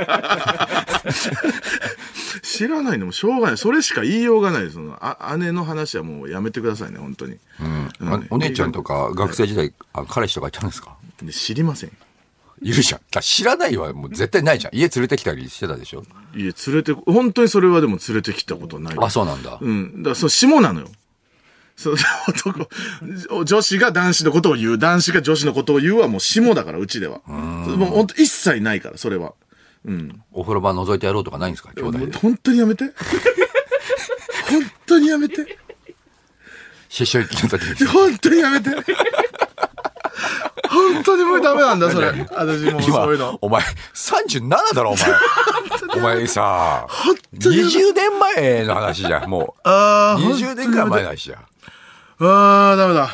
[2.41, 3.58] 知らないのもしょうがない。
[3.58, 4.69] それしか言いようがない。
[4.69, 7.38] その、あ、姉の話はもうやめてくださいね、本当に。
[7.60, 10.95] うんあお姉ちゃんとか学生時代、あ彼氏とかいたんですか？
[11.21, 11.91] で知りません。
[12.62, 13.21] いるじゃん。
[13.21, 14.75] 知らないはもう絶対ないじゃん。
[14.75, 16.04] 家連れてきたりしてたでしょ？
[16.36, 18.95] いや、連れて、本当にそれはでも連れてきたことはない。
[18.99, 19.58] あ、そうなんだ。
[19.62, 20.04] うん。
[20.04, 20.88] だから、そう、下なのよ。
[21.80, 21.96] そう、
[22.28, 22.68] 男、
[23.46, 27.22] 女子が男子のことを言う、男子が女子のことを言うはもう下だから、うちでは。
[27.26, 29.34] もう本当一切ないから、それは。
[30.34, 32.18] お風呂場覗いてやろうとかないんですか兄弟で？
[32.18, 32.84] 本当にやめて。
[34.50, 35.42] 本当にやめて。
[35.42, 37.88] 思春期の時に。
[37.88, 38.72] 本当にやめて。
[40.70, 42.08] 本当にもうダメなんだ、それ。
[42.08, 43.63] 私もう今そういうの。、お前、
[43.94, 45.06] 37だろ、お前。
[45.96, 46.86] お前さ、
[47.36, 49.62] 20年前の話じゃん、もう。
[49.63, 51.46] あー20年くらい前の話じゃん。
[52.22, 53.10] あー、ダメだ。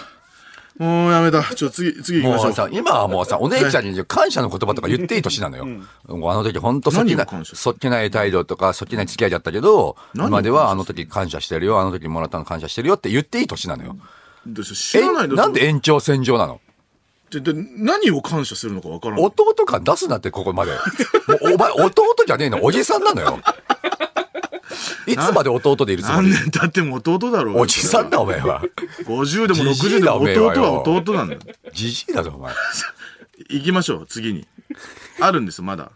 [0.78, 1.44] もうやめた。
[1.44, 2.46] ちょ、次、次行きましょう。
[2.48, 5.65] もうさ、今はもうさ、お姉ちゃんに感謝の言葉とか言っていい年なのよ。
[6.10, 13.96] あの時本当そっけな何を感謝そっけない態度とか、そっけない付き合いだったけど、今ではあの時感謝してるよ、あの時もらったの感謝してるよって言っていい年なのよ。
[14.46, 16.60] どうしよう知らないなんで延長線上なの？
[17.32, 19.26] でで何を感謝するのかわからない。
[19.26, 20.74] 弟感出すなって、ここまで。
[21.41, 21.91] お前、弟
[22.28, 23.39] じゃねえの、おじさんなのよ。
[25.08, 26.30] いつまで弟でいるつもり？
[26.30, 28.63] 何年経っても弟だろうがおじさんだ、お前は。
[29.06, 31.41] 50でもじじ60でも弟はよ弟なんだよ。
[31.74, 32.54] じじいだぞ、お前。
[33.50, 34.48] 行きましょう、次に。
[35.20, 35.91] あるんです、まだ。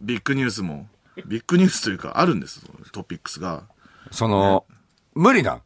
[0.00, 0.88] ビッグニュースも。
[1.26, 2.60] ビッグニュースというか、あるんです、
[2.92, 3.64] トピックスが。
[4.10, 4.64] その、
[5.14, 5.60] 無理な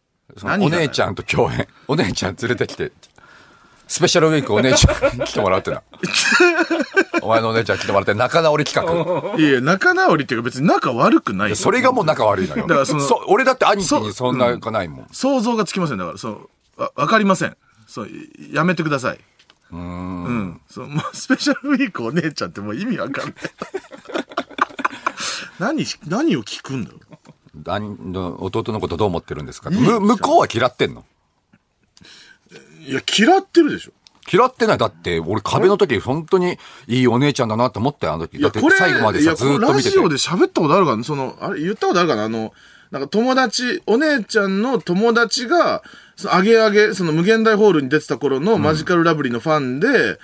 [0.44, 1.66] お姉ちゃんと共演。
[1.88, 2.92] お姉ちゃん連れてきて。
[3.90, 5.82] スペシャルウィークお姉ちゃん 来てもらうってな。
[7.22, 9.36] お前のお姉ちゃん来てもらって仲直り企画。
[9.36, 11.56] いや仲直りっていうか別に仲悪くないよ。
[11.56, 12.62] それがもう仲悪いのよ。
[12.68, 15.06] だからその俺だって兄貴にそんなかないもん。
[15.10, 15.98] 想像がつきません。
[15.98, 16.48] だから、そう、
[16.80, 17.56] わ、わかりません。
[17.88, 18.08] そう、
[18.52, 19.18] やめてください。
[19.72, 20.24] うん。
[20.24, 20.60] うん。
[20.70, 23.34] そう、もうスペシャルウィークお姉ちゃんってもう意味わかんない。
[25.58, 27.00] 何し、何を聞くんだろう。
[28.44, 29.70] 弟のことどう思ってるんですか？
[29.70, 31.04] む向こうは嫌ってんの
[32.86, 33.92] いや、嫌ってるでしょ。
[34.32, 34.78] 嫌ってない。
[34.78, 38.38] だって、俺壁の時、本当にいいお姉ちゃんだなって思ったよ、あの時。
[38.38, 39.88] だって最後までさ、ずーっと見てて。
[39.88, 41.02] ラジオで喋ったことあるかな？
[41.02, 42.24] その、あれ、言ったことあるかな？
[42.24, 42.52] あの、
[42.90, 45.82] なんか友達、お姉ちゃんの友達が、
[46.16, 50.18] その、あげあげ、その無限大ホールに出てた頃のマジカルラブリーのファンで、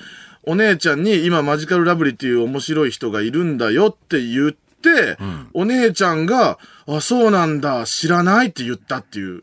[0.44, 5.18] お姉ちゃんに今マジカルラブリーっていう面白い人がいるんだよって言って、
[5.52, 9.42] お姉ちゃんが、あ、そうなんだ、知らないって言ったっていう。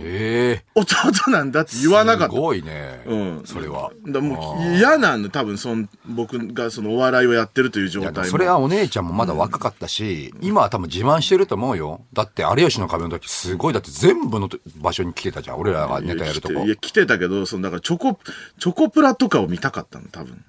[0.00, 0.86] ええ弟
[1.30, 2.40] なんだって言わなかったす。
[2.40, 3.02] ごいね。
[3.06, 3.90] うんそれは。
[4.06, 8.30] だもう嫌なんだ、多分そん、僕がそのお笑いをやってるという状いや態も。
[8.30, 12.02] それはお姉ちゃんもまだ若かったし、今は多分自慢してると思うよ。
[12.12, 15.58] だって、有吉の壁の時すごい、だって全部の場所に来てたじゃん。
[15.58, 16.68] 俺らがネタやるとこい。
[16.68, 18.18] や、来てたけど、その、だからチョコ、
[18.60, 20.44] チョコプラとかを見たかったの、多分。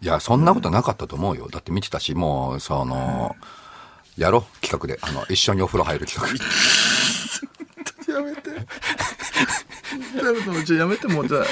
[0.00, 1.48] いや、そんなことなかったと思うよ。
[1.50, 3.34] だって見てたし、もう、その、
[4.16, 4.98] やろう、企画で。
[5.02, 6.38] あの、一緒にお風呂入る企画。
[8.18, 8.50] やめて。
[10.16, 11.44] やめて、もう、じゃあやめて、もう、じゃあ、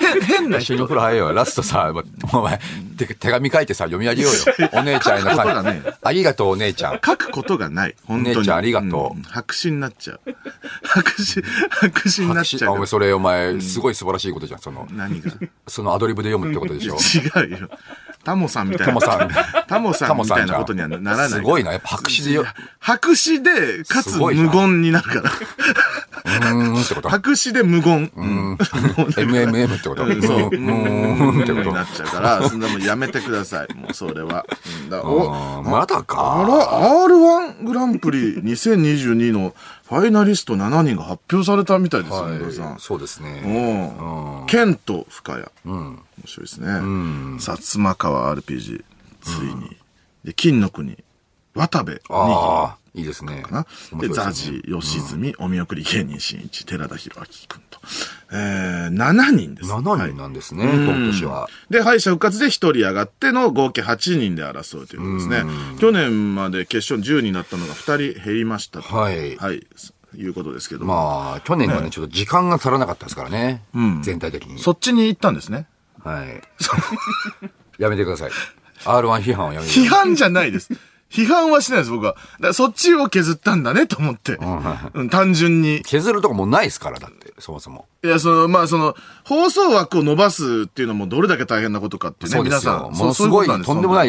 [0.00, 0.84] 変、変な人一緒にお。
[0.84, 1.32] 風呂入るよ。
[1.32, 1.92] ラストさ、
[2.32, 2.60] お前、
[2.96, 4.68] て手紙書いてさ、読み上げようよ。
[4.72, 7.00] お姉ちゃんへの書くことがねありがとう、お姉ちゃん。
[7.04, 7.94] 書くことがない。
[8.04, 8.36] 本当に。
[8.36, 10.20] 姉ちゃんありがとうん白紙になっちゃう。
[10.84, 12.86] 白紙、白紙になっちゃうあお前、。
[12.86, 14.60] それ、お前、すごい素晴らしいことじゃん。
[14.60, 15.32] その、何が？
[15.66, 16.96] そのアドリブで読むってことでしょ。
[17.42, 17.70] 違うよ。
[18.24, 19.00] タモさんみたいな。
[19.00, 19.28] タモさん
[19.66, 21.28] タモさんみたいなことにはならない。
[21.28, 21.72] すごいな。
[21.72, 22.44] やっぱ白紙でよ、
[22.78, 25.30] 白紙で、かつ無言になるから。
[26.24, 27.08] うーんってこと。
[27.08, 28.08] 白紙で無言。
[28.08, 30.04] MMM ってこと。
[30.04, 30.38] うんそう。
[30.38, 31.84] うーんってことにな。
[31.84, 33.74] っちゃうから、そんなもんやめてください。
[33.74, 34.46] もうそれは。
[34.82, 36.44] うんだおまだあか。
[36.48, 39.54] ら、R1 グランプリ2022の
[39.88, 42.78] ファイナリスト7人が発表されたみたいですよ、野田さん。
[42.78, 43.42] そうですね。
[43.44, 44.46] うん。
[44.46, 45.44] ケント深谷。
[46.22, 46.68] 面白いですね。
[46.68, 48.84] 薩摩川 RPG。
[49.22, 49.76] ついに。
[50.24, 51.02] で、金の国。
[51.54, 52.00] 渡部。
[52.08, 53.42] ああ、いいですね。
[53.42, 53.66] かな。
[54.00, 57.80] で、ザジ、吉住、お見送り芸人しんいち、寺田博明君と。
[58.32, 59.70] えー、7人です。
[59.70, 61.48] 7人なんですね、今年は。
[61.68, 65.44] で、敗者復活で1人上がっての合計8人で争うということですね。
[65.78, 68.96] 去年まで決勝10人だったのが2人減りましたと。
[68.96, 69.66] はいはい。
[70.14, 70.94] いうことですけども。
[70.94, 73.62] まあ、去年はね、ちょっと時間が足らなかったですからね。
[74.02, 74.58] 全体的に。
[74.58, 75.66] そっちに行ったんですね。
[76.04, 76.42] はい。
[77.82, 78.30] やめてください。
[78.84, 79.84] R1 批判をやめてください。
[79.84, 80.70] 批判じゃないです。
[81.12, 82.12] 批判はしないです、僕は。
[82.14, 84.38] だからそっちを削ったんだねと思って。
[84.94, 85.82] うん、単純に。
[85.84, 87.86] 削るとこもうないですから、だって、そもそも。
[88.02, 92.72] いや、その、まあ、その、放送枠を伸ばすっていうのもどれだけ大変なことかってね、そうですよ。
[92.72, 92.92] 皆さん。
[92.92, 94.08] ものすごい、そううことんでもない、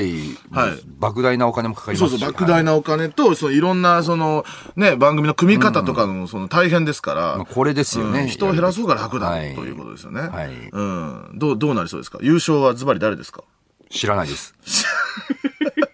[0.51, 2.19] はい莫大なお金もかかりますし。
[2.19, 4.45] そうそう、莫大なお金と、そのいろんな、その、
[4.77, 7.21] ね、番組の組み方とかの、その大変ですから。
[7.37, 10.21] まあこれですよねうん人を減らそうが楽だ、はいということですよね。
[10.21, 11.31] はいうん。
[11.35, 12.19] どう、どうなりそうですか？
[12.21, 13.43] 優勝はズバリ誰ですか？
[13.89, 14.55] 知らないです。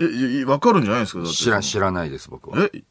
[0.00, 1.28] え、いいわかるんじゃないですか？
[1.28, 2.58] 知ら、知らないです、僕は。
[2.74, 2.82] え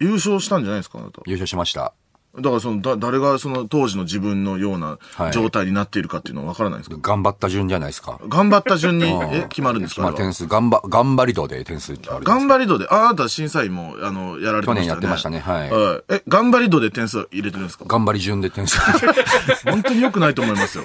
[0.00, 0.98] 優勝したんじゃないですか？
[0.98, 1.22] あなた。
[1.26, 1.92] 優勝しました。
[2.36, 8.20] だからその、だ、誰がその当時の自分のようなはい状態になっているかっていうのはわからないんですか、頑張った順じゃないですか。
[8.28, 10.02] 頑張った順に、え、決まるんですか？
[10.02, 12.24] まあ点数、頑張、頑張り度で点数決まる。
[12.24, 14.76] 頑張り度で、ああなた審査員も、あの、やられてましたね。
[14.76, 17.84] 去年やってましたねはいえ、頑張り度で点数入れてるんですか？
[17.88, 18.78] 頑張り順で点数。
[19.68, 20.84] 本当に良くないと思いますよ。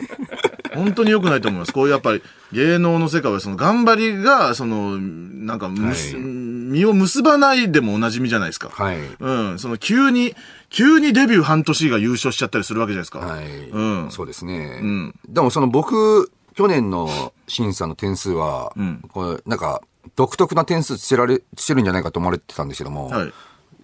[0.75, 1.73] 本当に良くないと思います。
[1.73, 8.69] こういうやっぱり芸能の世界はその頑張りが、その、なんかむす、はい身を結ばないでもおなじみじゃないですか。
[8.69, 9.59] はいうん。
[9.59, 10.35] その急に、
[10.69, 13.19] 急にデビュー半年が優勝しちゃったりするわけじゃないですか。
[13.19, 13.69] はい。
[13.69, 14.11] うん。
[14.11, 14.81] そうですね。
[14.81, 18.73] んでもその僕、去年の審査の点数は、
[19.09, 19.81] これなんか、
[20.15, 23.33] 独特な点数つけられ、つけるんじゃないかと思われてたんですけども、はい。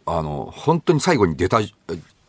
[0.05, 1.69] あの、本当に最後に出た、え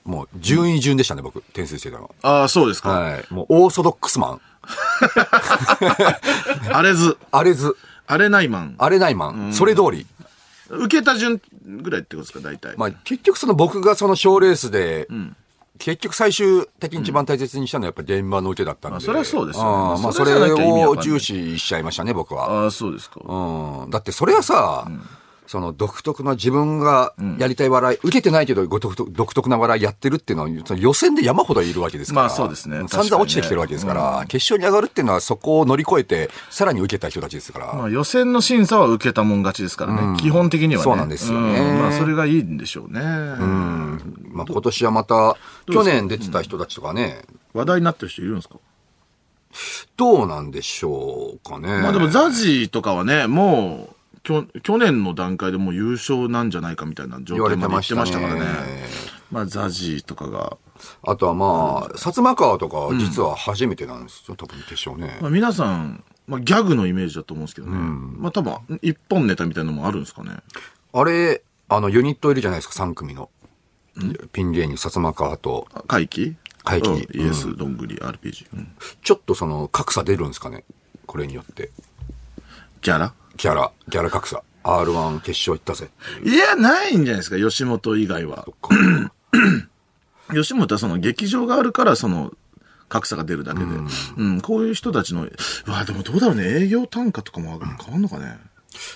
[0.05, 2.15] もう順位順でしたね、僕、点数つけたの。
[2.23, 2.91] ああ、そうですか。
[2.91, 3.25] はい。
[3.31, 4.41] もうオーソドックスマン。
[6.73, 8.75] 荒れず、荒れず、荒れないマン。
[8.79, 9.53] 荒れないマン。
[9.53, 10.07] それ通り。
[10.69, 12.75] 受けた順ぐらいってことですか、大体。
[12.77, 15.07] まあ、結局その僕がその賞レースで、
[15.79, 18.93] 結局最終的に一番大切にしたのはやっぱり現場の受けだったんで。
[18.93, 22.65] まあそれはそうですよねあーまあそそれを重視しちゃいましたね、僕は。
[22.65, 23.21] ああ、そうですか。
[23.25, 23.91] うん。
[23.91, 24.87] だってそれはさ、
[25.47, 32.27] その独特な自分がやりたい笑い、受けてないけど独特独特な笑いやってるっていうのは、その予選で山ほどいるわけですから。
[32.29, 37.75] まあそうですね散々落ちてきてるわけですから、決勝に上がるっていうのはそこを乗り越えて、さらに受けた人たちですから。
[37.75, 40.17] まあ予選の審査は受けたもん勝ちですからね。
[40.19, 40.85] 基本的にはね。
[40.85, 43.01] そうなんですよねうんまあそれがいいんでしょうね。
[43.01, 45.37] まあ今年はまた、
[45.71, 48.57] 去年出てた人たちとかね、話題になってる人いるんですか？
[49.99, 51.69] どうなんでしょうかね。
[51.83, 58.43] まあでもザジーとかはね、もう、去年の段階でもう優勝なんじゃないかみたいな状態まで言ってましたからね。
[59.31, 60.59] まあザジーとかが。
[61.03, 65.19] あとはまあ、薩摩川とか実は初めてなんですよ、多分決勝ね。
[65.21, 67.77] まあ皆さん、まあギャグのイメージだと思うんですけどね。
[68.19, 70.39] まあ多分、一本ネタみたいなのもあるんですかね。
[70.93, 73.31] あれ、あの、ユニットいるじゃないですか、3組の。
[74.33, 78.47] ピン芸人、薩摩川と、回帰回帰うんイエス、どんぐり、RPG。
[78.55, 78.69] うん
[79.03, 80.65] ちょっとその、格差出るんですかね
[81.07, 81.71] これによって。
[82.83, 83.15] ギャラ？
[83.37, 84.43] ギャラ、ギャラ格差。
[84.65, 85.91] R1 決勝行ったぜ
[86.25, 86.33] いう。
[86.35, 88.47] いや、ないんじゃないですか、吉本以外は。
[90.33, 92.33] 吉本はその劇場があるから、その、
[92.89, 93.67] 格差が出るだけで。
[94.19, 95.31] うん、こういう人たちの、う
[95.67, 98.39] わ、でもどうだろうね、営業単価とかも変わんのかね。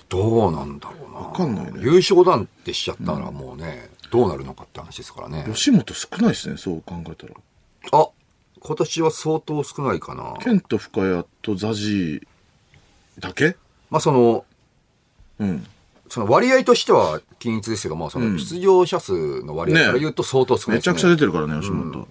[0.08, 1.18] どうなんだろうな。
[1.28, 5.44] わかんないね優勝なんてしちゃったらもうね、どうなるのかって話ですからね。
[5.52, 7.34] 吉本少ないですね、そう考えたら。
[7.92, 8.08] あ、
[8.60, 10.34] 今年は相当少ないかな。
[10.40, 13.56] ケント深谷とザジーだけ？
[13.90, 14.44] まあその、
[15.38, 15.66] うん。
[16.08, 20.92] その割合としては均一ですけども、その出場者数の割合から言うと相当少ないですね。
[20.92, 22.06] めちゃくちゃ出てるからね、吉本。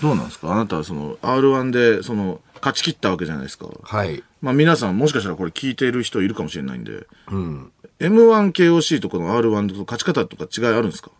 [0.00, 0.52] どうなんですか？
[0.52, 3.66] あなたはその、R1 で、その、勝ち切ったわけじゃないですか。
[3.82, 4.22] はい。
[4.40, 7.72] まあ皆さんもしかしたらこれ聞いてる人いるかもしれないんで、うん。
[7.98, 11.10] M1、KOC とこの R1 と勝ち方とか違いあるんですか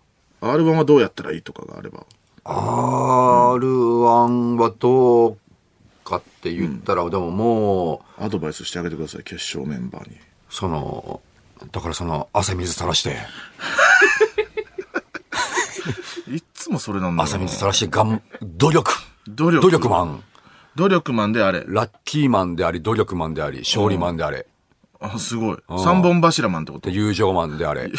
[0.41, 2.07] ?R1 はどうやったらいいとかがあれば。
[2.45, 5.39] R1 はどう
[6.11, 10.17] かって言ったら、でももう、アドバイスしてあげてください、決勝メンバーに。
[10.51, 11.21] その、
[11.73, 13.17] だからその、汗水垂らして、
[16.29, 18.93] いっつもそれなんだ汗水垂らして、がん、努力。
[19.29, 19.63] 努力。
[19.63, 20.23] 努力マン。
[20.77, 21.65] 努力マンであれ。
[21.67, 24.47] ラッキーマンであり、努力マンであり、勝利マンであれ、
[25.01, 25.59] あ、すごい。
[25.79, 26.91] 三本柱マンってこと？
[26.91, 27.91] で友情マンであれ。
[27.91, 27.95] だ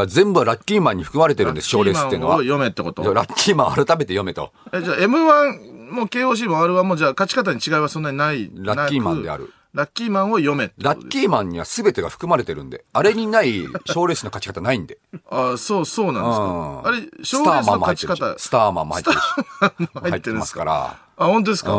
[0.00, 2.36] から全部はラッキーマンに含まれてるんです、賞レースっていうのは。
[2.38, 3.14] ラッキーマンを読めってこと？
[3.14, 4.52] ラッキーマン改めて読めと。
[4.72, 8.50] え、じゃあ M1 も KOC も R1 もじゃあ勝ち方に違いはそんなにない。
[8.54, 9.52] ラッキーマンである。
[9.74, 12.84] ラッキーマンを読めってラッーキーマンには全てが含まれてるんで。
[12.92, 14.98] あれにない賞レースの勝ち方ないんで。
[15.30, 16.82] あそう、そうなんですうんか。
[16.84, 18.38] あれ、賞レースのンも入ってるし勝ち方。
[18.38, 19.90] スターマンも入ってるし。
[19.94, 20.96] 入入ってますから。
[21.16, 21.70] あ、本当ですか、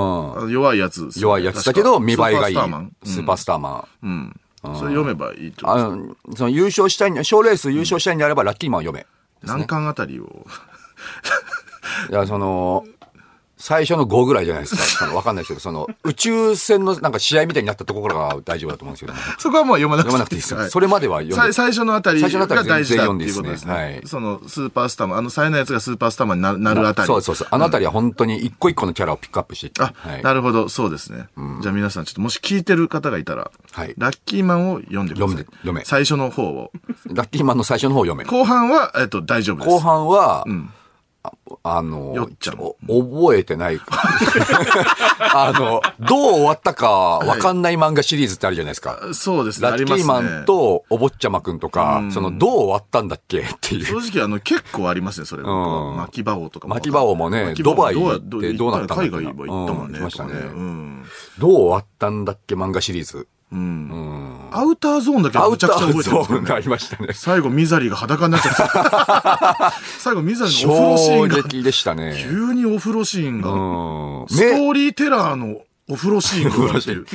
[0.50, 1.22] 弱いやつですよね。
[1.22, 2.91] 弱いやつだけど、見栄えがいいスーパースターマン。
[3.06, 3.86] スーパースターマン。
[4.04, 4.39] うん。
[4.62, 9.06] それ読めばいいってことあの、その優勝したいん、賞レース優勝したいんであれば、ラッキーマンを読め。
[9.44, 10.46] 何巻あたりを？
[12.10, 12.86] いや、その、
[13.65, 14.84] 最初の5ぐらいじゃないですか。
[15.06, 19.19] そのわかんないですけど、その、宇宙船のなんか試合みたいになったところが大丈夫だと思うんですけどね。
[19.39, 20.60] そこはもう読まなく読まなくていいですよ。
[20.60, 21.36] はいそれまでは読んで。
[21.36, 23.73] 最最初のあたり最初のあたりが大事だっていうことですね。
[23.73, 27.08] はいそのスーパースターマン、あの才のやつがスーパースターマンにななるあたり。
[27.08, 27.47] そうそうそう。
[27.49, 29.82] あのあたりは本当に一個一個のキャラをピックアップしていって。
[29.82, 30.21] あ、はい。
[30.21, 31.28] なるほど、そうですね。
[31.62, 35.38] じゃあ皆さん、ちょっともし聞いてる方がいたら、はいラッキーマンを読んでください。
[35.38, 36.71] 読め最初の方を。
[37.12, 38.25] ラッキーマンの最初の方を読め。
[38.25, 39.69] 後半は、えっと、大丈夫です。
[39.69, 40.75] 後半は、あ
[41.63, 42.13] あの
[42.88, 43.80] 覚えてない。
[45.34, 49.00] あの、どう終わったかわかんない漫画シリーズってあるじゃないですか。
[49.13, 49.94] そうですね、ラッキ。
[49.94, 53.39] ーマンとお坊ちゃまくんとか、その、どう終わったんだっけ？
[53.41, 53.86] っていう。
[53.86, 55.44] 正直、あの、結構ありますね、それ。
[55.44, 56.76] ん巻き場王とかも。
[56.76, 59.98] 巻き場王もねドバイってどうなったんだっけな海外は行ったもんね。
[60.00, 61.06] うんましたねうん。
[61.39, 62.56] どう終わったんだっけ？
[62.56, 63.28] 漫画シリーズ。
[63.51, 66.39] アウターゾーンだけはアウタむちゃくちゃ覚ーゾえてるんですよね。
[66.39, 67.13] ーンがありましたね。
[67.13, 69.73] 最後、ミザリーが裸になっちゃった。
[69.99, 72.15] 最後、ミザリーのお風呂シー衝ンが、撃でしたね。
[72.23, 74.27] 急にお風呂シーンが、うん。
[74.27, 77.05] ストめーリーテラーのお風呂シーンが生まれてる。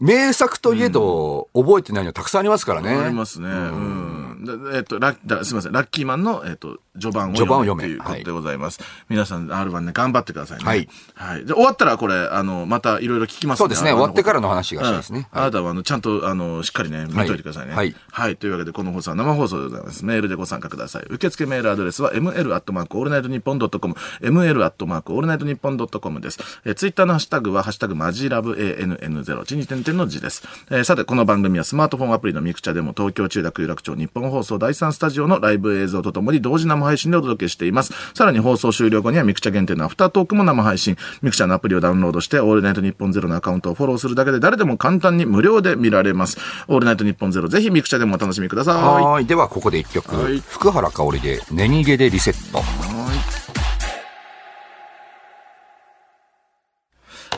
[0.00, 2.94] 名作といえど、覚えてないのたくさんありますからね。
[2.94, 3.48] ありますね。
[3.48, 4.44] うん。
[4.44, 5.72] だえっと、ラッだすみません。
[5.72, 8.80] ラッキーマンの、えっと、序盤を読めということでございます。
[9.08, 10.64] 皆さん、R1 ね、頑張ってくださいね。
[10.64, 10.88] はい。
[11.14, 11.44] はい。
[11.44, 13.90] じゃあ終わったら、これ、あの、またいろいろ聞きますそうですね。
[13.90, 15.28] 終わってからの話話がしたいですね。
[15.32, 17.74] あなたは、あの、ちゃんと、あの、しっかりね、見といてくださいね。
[17.74, 18.36] はいはい。
[18.36, 20.04] というわけで、この放送は生放送でございます。
[20.04, 21.04] メールでご参加ください。
[21.08, 26.38] 受付メールアドレスは、ml アットマークオールナイトニッポンドットコム、ml アットマークオールナイトニッポンドットコムです。
[26.64, 30.42] えー、ツイッターのハッシュタグは、ハッシュタグマジラブ ANN0、ちに点々の字です。
[30.70, 37.92] えーさて、この番組はスマートフォンアプリのミクチャでも、東京中学有楽町ニッポン放送第3スタジオのライブ映像とともに同時生配信でお届けしています。
[38.14, 40.96] さらに放送終了後にはミクチャ限定のアフタートークも生配信。
[41.22, 46.38] ミクチャのアプリをダウンロードして、オールナイトニッポンゼロのアカウントをフォローするだけで誰でも簡単に無料で見られます。
[46.68, 49.04] オールナイトニッポンゼロ、ぜひミクチャでもお楽しみください。
[49.04, 49.26] はい。
[49.26, 50.16] では、ここで一曲。
[50.16, 52.62] はい福原香織で、寝逃げでリセット。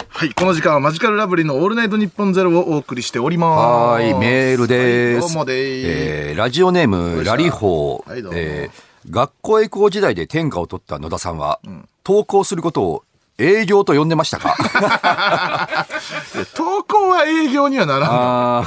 [0.08, 4.02] はい、この時間はマヂカルラブリーのオールナイトニッポンゼロをお送りしております。
[4.02, 5.24] はい、メールです。
[5.24, 5.88] はいどうもでーす。
[5.88, 11.60] えーラジオネーム、ラリホー、はいどうもえー学校へ行校時代で天下を取った野田さんは、
[12.04, 13.04] 投稿することを
[13.38, 15.68] 営業と呼んでましたか？
[16.54, 18.60] 投稿は営業にはなら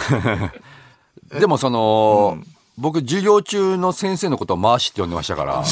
[1.35, 1.39] ん。
[1.39, 2.37] でもその、
[2.77, 5.63] 僕授業中の先生のことを回しって呼んでましたから、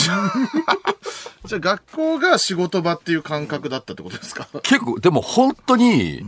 [1.45, 4.47] じゃあ学校が仕事場っていう感覚だったってことですか？
[4.63, 6.23] 結構、でも本当に、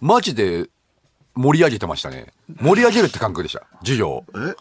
[0.00, 0.68] マジで
[1.34, 2.32] 盛り上げてましたね。
[2.60, 3.64] 盛り上げるって感覚でした。
[3.80, 4.24] 授業。
[4.34, 4.54] え？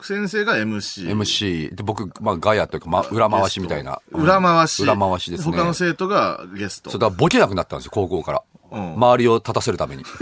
[0.00, 1.08] 先生が MC。
[1.10, 1.74] MC。
[1.74, 4.00] で、僕、まあ、ガヤというか、ま、裏回しみたいな。
[4.12, 4.82] 裏回し。
[4.84, 5.52] 裏回しですね。
[5.56, 6.90] 他の生徒がゲスト。
[6.90, 8.42] そうだからボケなくなったんですよ、高校から。
[8.70, 10.04] うん周りを立たせるために。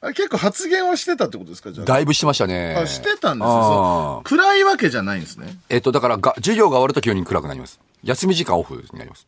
[0.00, 1.72] あ結構発言はしてたってことですか？
[1.72, 1.86] じゃあ。
[1.86, 2.76] だいぶしてましたね。
[2.76, 4.28] あ、してたんですよあそう。
[4.28, 5.56] 暗いわけじゃないんですね。
[5.70, 7.80] えっと、だからが、授業が終わると急に暗くなります。
[8.04, 9.26] 休み時間オフになります。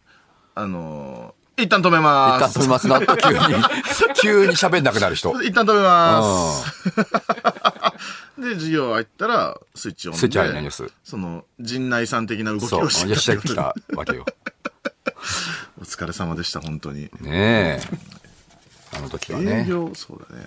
[0.55, 2.59] あのー、一旦止めま一旦す。
[2.59, 3.39] 止めますなと急に、
[4.21, 5.41] 急に喋んなくなる人。
[5.43, 6.23] 一旦止めま
[6.65, 6.81] す。
[8.41, 10.21] で、授業入ったら、スイッチオンで。
[10.21, 14.25] スイッチ入んないですその、陣内さん的な動きそう、をしてしてきたわけよ。
[15.81, 17.11] お疲れ様でした、本当に。
[17.21, 17.81] ねえ。
[18.93, 20.47] あの時は営ね、業、そうだね。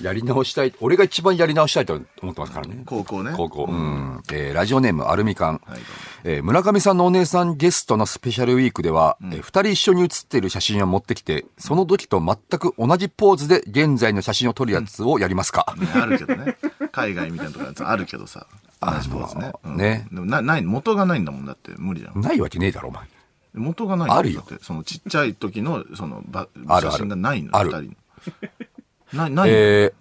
[0.00, 2.82] やり直したい、俺が一番やり直したいと思ってますからね。
[2.86, 3.32] 高校ね。
[3.36, 3.64] 高校。
[3.64, 4.22] うん。
[4.32, 5.60] えーラジオネームアルミカン。
[5.64, 5.80] はい
[6.24, 16.56] えー村上さんのお姉さんゲストのスペシャルウィークでは、えー二人一緒に写っている写真を持ってきて、その時と全く同じポーズで現在の写真を撮るやつをやりますか、ねあるけどね。
[16.92, 18.46] 海外みたいなとこやつあるけどさ。
[18.80, 19.52] 同じポーズね。
[19.64, 22.20] うんねでもな、ない、元がないんだもんだって無理じゃん。
[22.20, 23.04] ないわけねえだろ、お前。
[23.54, 27.94] 元がないあるよだって、そのちっちゃい時の、その、ばあるある写真がないの、ある二人の。
[29.12, 29.46] な、ないの？
[29.48, 29.92] えー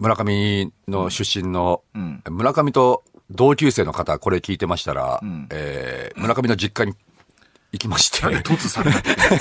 [0.00, 6.96] 村上の出身の、ん村上と同級生の方、これ聞いてましたら、んえー村上の実家に
[7.72, 9.14] 行きまして、突されなきゃい？
[9.14, 9.38] けない。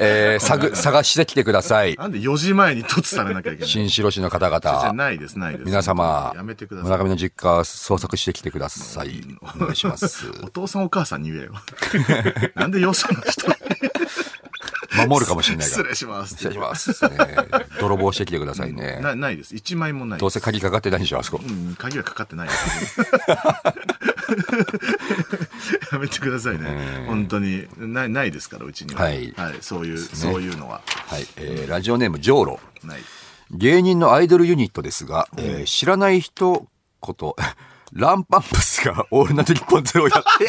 [0.00, 1.94] えー探探してきてください。
[1.94, 3.68] なんで4時前に突されなきゃいけない？
[3.68, 4.92] 新城市の方々。
[4.92, 5.64] ないです、ないです。
[5.64, 6.90] 皆様、やめてください。
[6.90, 9.22] 村上の実家捜索してきてください。
[9.56, 10.28] お願いします。
[10.42, 11.52] お父さんお母さんに言えよ。
[12.56, 13.46] なんでよその人？
[15.06, 15.84] 守るかもしれないから。
[15.84, 16.34] 失礼します。
[16.34, 16.90] 失礼します。
[17.08, 17.18] ね
[17.80, 19.00] 泥棒してきてくださいね。
[19.02, 19.54] なないです。
[19.54, 21.40] 1枚もないどうせ鍵かかってないでしょ、あそこ。
[21.46, 22.52] うん、鍵はかかってないよ。
[25.92, 27.04] やめてくださいね。
[27.06, 27.66] 本当に。
[27.78, 29.02] ない、ないですから、うちには。
[29.02, 30.80] はいそういう、そういうのは。
[31.08, 31.26] はい。
[31.36, 32.60] えーラジオネーム、ジョーロ。
[32.84, 33.00] ない。
[33.50, 36.66] 芸人のアイドルユニットですが、えー知らない人
[37.00, 37.36] こと、
[37.92, 40.46] ランパンプスがオールナイト日本ゼロをやって、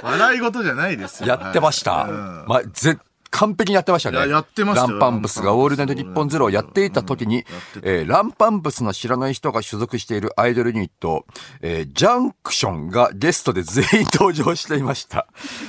[0.04, 1.28] 笑い事じゃないですよ。
[1.28, 1.92] やってました。
[1.92, 2.98] はいうんまあ、ぜ
[3.30, 4.16] 完璧にやってましたね。
[4.16, 7.44] いややってましたよランパンプスがオールナイト日本ゼロをやっていた時に、
[7.82, 11.26] えーランパンプスの知らない人が所属しているアイドルユニット、
[11.62, 15.28] えージャンクションがゲストで全員登場していました。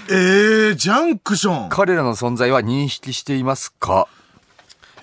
[0.09, 1.69] えー、ジャンクション。
[1.69, 4.07] 彼らの存在は認識していますか？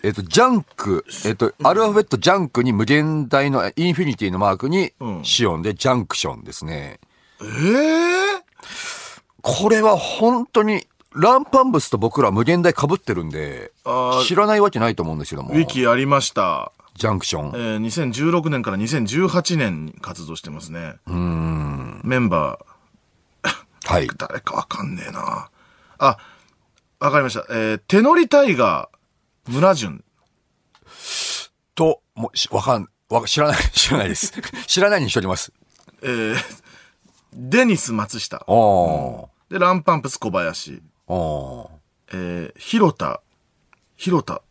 [0.03, 7.01] えっ、と、ジャンク、えっ、と、アルファベットジャンクに無限大のインフィニティのマークに、うんシオンでジャンクションですね。
[7.41, 8.28] えー、
[9.49, 13.73] これは本当に、ランパンブスと僕ら無限大被ってるんで
[14.27, 15.51] 知らないわけないと思うんですけども。
[15.51, 16.71] ウィキありました。
[16.95, 17.47] ジャンクション。
[17.55, 20.97] えー、2016年から2018年に活動してますね。
[21.07, 22.79] メンバー、
[23.89, 24.09] はい。
[24.19, 25.49] 誰かわかんねえな。
[25.99, 26.19] あ、
[27.01, 27.47] わかりました。
[27.51, 30.05] えー、手乗りタイガー、村淳。
[31.75, 34.33] と、もう、しわかん、わ知らない、 知らないです。
[34.67, 35.53] 知らないにしております。
[36.03, 36.37] えー、
[37.33, 38.45] デニス松下。
[38.47, 39.38] おー。
[39.51, 40.83] で、ランパンプス小林。
[41.07, 41.69] おー。
[42.13, 43.21] えー、広田、
[43.97, 44.43] 広田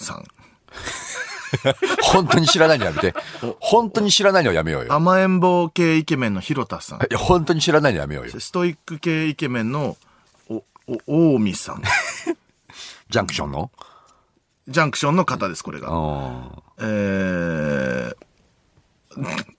[0.00, 0.24] さん。
[2.02, 3.14] 本当に知らないのやめて。
[3.60, 4.92] 本当に知らないのやめようよ。
[4.92, 7.06] 甘えん坊系イケメンの広田さんい。
[7.10, 8.38] や、本当に知らないのやめようよ。
[8.38, 9.96] ストイック系イケメンの、
[10.48, 11.82] お、お、大見さん。
[13.08, 13.70] ジャンクションの？
[14.68, 15.90] ジャンクションの方です、これが。
[15.90, 18.16] おえー、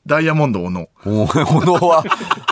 [0.06, 0.90] ダイヤモンド小野。
[1.06, 2.04] お小野は、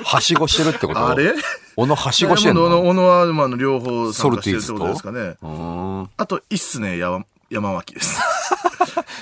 [0.03, 1.07] はしごしてるってこと？
[1.07, 1.33] あれ？
[1.75, 5.35] 小野はしごしてんダイヤモンド小の野は、まあ両方参加してるってことですかね。
[6.17, 8.19] あと、いっすね、山、山脇です。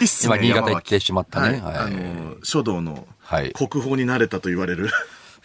[0.01, 0.81] いっす今、ね、新潟行っ。
[0.81, 1.59] てしまったね。
[1.59, 1.75] はい。
[1.75, 4.85] あの、書道のはい国宝になれたと言われる。
[4.85, 4.91] いい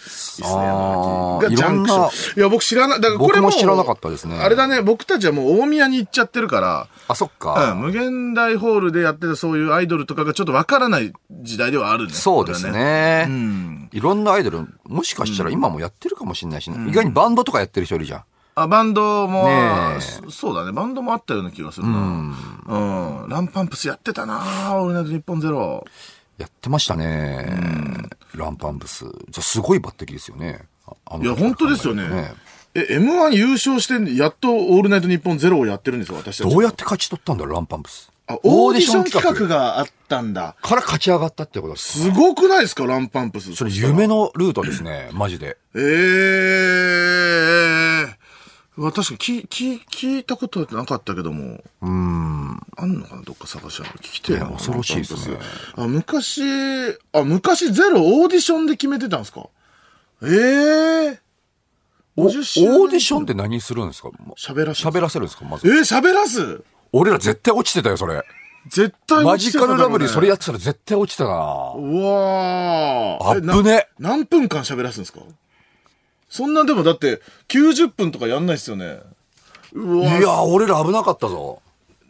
[0.01, 3.01] っすね、ジャンクションいや、僕知らない。
[3.01, 3.49] だからこれも。
[3.49, 7.75] 僕も知らなかったですねあれだね、僕たちはもう大宮に行っちゃってるから、あ、そっうん、か。
[7.77, 12.13] 無限大ホールでやってたそういうアイドルとかがちょっとわからない時代ではあるね。
[12.13, 12.71] そうです。
[12.71, 13.27] ね。
[13.29, 13.89] うん。
[13.93, 16.91] いろんなアイドル、もしかしたら今もやってるかもしれないしね。
[16.91, 18.25] 意外にバンドとかやってる人いるじゃん。
[18.57, 19.49] あ、バンドも、
[20.01, 20.73] そそうだね。
[20.73, 22.35] バンドもあったような気がするな。
[22.67, 23.29] うん。
[23.29, 24.39] ランパンプスやってたな
[24.75, 25.85] オールナイトニッポンゼロ。
[26.41, 27.47] やってましたね。
[28.35, 29.05] ランパンブス。
[29.05, 30.61] じゃあすごい抜擢ですよね。
[31.21, 32.09] いや、本当ですよね。
[32.09, 32.33] ね
[32.75, 36.51] え、M1 優勝して、やっとオールナイトニッポンゼロをやってるんですよ、私たち。
[36.51, 38.11] どうやって勝ち取ったんだランパンブス。
[38.27, 40.57] あ、オーディション企画があったんだ。
[40.63, 42.01] から勝ち上がったってことです。
[42.05, 43.55] すごくないですか、ランパンプス。
[43.55, 45.59] それ夢のルートですね、マジで。
[45.75, 45.81] ええ
[48.05, 48.20] う
[48.77, 51.63] わ確かに聞、聞、聞いたことはなかったけども。
[51.83, 52.61] うん。
[52.77, 53.91] あんのかなどっか探しある。
[53.99, 54.47] 聞きてえな。
[54.47, 55.37] ね恐ろしいですね
[55.77, 56.43] あ、昔、
[57.13, 59.49] あ、昔ゼロオーディションで決めてたんですか？
[60.23, 60.27] え
[61.15, 61.19] え
[62.17, 64.11] おオ50周年ーディションって何するんですか？
[64.37, 65.45] 喋らせ喋らせるんですか？
[65.45, 65.67] まず。
[65.69, 66.63] えー、喋らす？
[66.93, 68.23] 俺ら絶対落ちてたよ、それ。
[68.69, 75.21] 絶対マ落ちてただろルラブリーそれやってたら絶対落ちてたなうわーあっぶねな何分間喋らすんですか？
[76.31, 79.01] そんなでもだって90分とかやんないっすよね。
[79.73, 81.61] うわいや、俺ら危なかったぞ。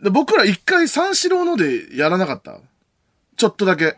[0.02, 2.58] で僕ら一回三四郎のでやらなかった
[3.36, 3.96] ちょっとだけ。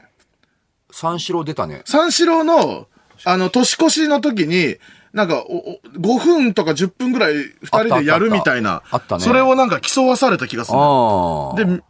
[0.93, 1.83] 三四郎出たね。
[1.85, 2.87] 三四郎の、
[3.25, 4.77] あの、年越しの時に、
[5.13, 8.83] なんかお、お5分とか10分ぐらい二人でやるみたいな。
[8.91, 11.77] あったねそれをなんか競わされた気がする。
[11.77, 11.83] で、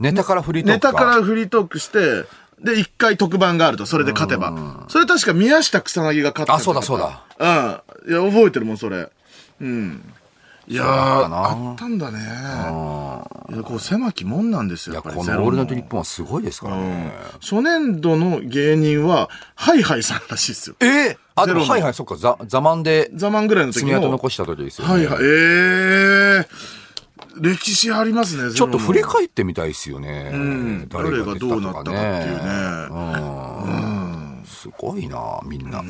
[0.00, 0.92] ネタからフリートーネクか。
[0.92, 2.24] タからフリートークして、
[2.62, 4.86] で、一回特番があると、それで勝てば。
[4.88, 7.22] それ確か宮下草薙が勝ってたあそうだそうだ。
[7.38, 8.12] うん。
[8.12, 9.08] いや、覚えてるもん、それ。
[9.60, 10.14] うん。
[10.66, 12.18] いやー、あったんだね。
[12.18, 17.12] いや、こう、狭きもんなんですよ、いや、やっぱりこのオールナイトニッポンはすごいですからね。
[17.40, 20.76] 初年度の芸人は、ハイハイさんらしいですよ。
[20.80, 23.88] ええあ、でも、ゼロのはいはい、そっか、ザ、ザマンで、ザマンぐらいの時の。
[23.88, 24.92] 爪痕残した時ですよね。
[24.92, 25.18] はいはい。
[25.22, 26.77] ええ
[27.40, 30.30] 歴史ありますね、ちょっと振りっ返ってみたいですよね。
[30.30, 32.52] ん誰がどうなったかっていうね
[32.90, 35.82] うんすごいな、みんな。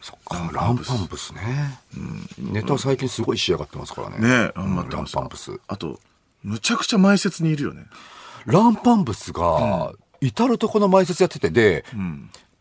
[0.00, 1.80] そっか、ランパンプスね。
[2.38, 4.18] ネタ最近すごい仕上がってますからね。
[4.18, 5.58] ねランパンプス。
[5.66, 5.98] あと、
[6.42, 7.86] むちゃくちゃ前説にいるよね。
[8.44, 11.84] ランパンプスが、至るとこの前説やってて、で、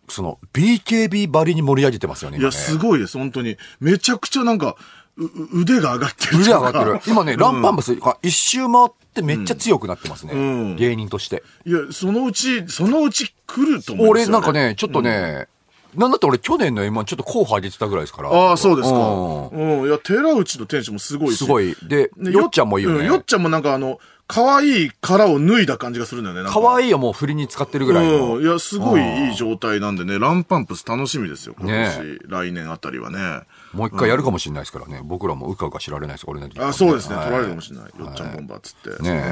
[0.07, 2.63] その、BKB ばりに盛り上げてますよね、いや、今ね。
[2.63, 3.57] すごいです、本当に。
[3.80, 4.76] めちゃくちゃなんか、うう
[5.18, 6.39] 腕が上がってる。
[6.39, 7.14] 腕上がってる。
[7.14, 10.34] 今ね、ランパンプスが一周回ってめっちゃ強くなってますね。
[10.34, 11.43] ん芸人として。
[11.66, 14.51] いや、そのうち、そのうち来ると思う俺なんか。
[14.51, 15.47] ね、ちょっとね、
[15.95, 18.30] なんだって俺去年の M1 ちょっと候補上げてたぐらいですから。
[18.30, 18.97] ああ、そうですか。
[18.97, 19.88] うんうん。
[19.88, 21.76] いや、寺内の店主もすごいしすごい。
[21.84, 22.99] で、ねよっちゃんもいいよね。
[22.99, 26.49] うんよっちゃんもなんかあの、可愛い殻を脱いだ感じがするんだよね。
[26.51, 28.38] 可愛いをもう振りに使ってるぐらいの。
[28.38, 28.43] うん。
[28.43, 31.99] いや、すごいいい状態なんでね、ランパンプス楽しみですよ、今年。
[31.99, 33.41] ね来年あたりはね。
[33.74, 35.01] もう一回やるかもしれないですからね。
[35.03, 36.26] 僕らもうかうか知られないです。
[36.28, 37.15] 俺のあ、そうですね。
[37.15, 37.26] はい。
[37.26, 37.86] 取られるかもしれない。
[37.86, 39.03] よっちゃんボンバーっつって。
[39.03, 39.24] ね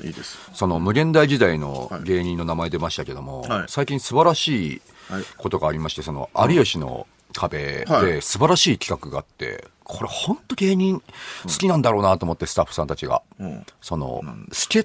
[0.00, 0.06] うん。
[0.06, 0.38] いいです。
[0.52, 3.64] その無限大時代の芸人の名前出ましたけども、はい。
[3.68, 8.06] 最近素晴らしいはいことがありまして、その有吉の壁はい。
[8.06, 13.22] で素晴らしい企画があって、これ本当芸人好きなんだろうなと思ってスタッフさんたちが。
[13.42, 13.64] ん。
[13.80, 14.20] その、
[14.52, 14.84] 助っ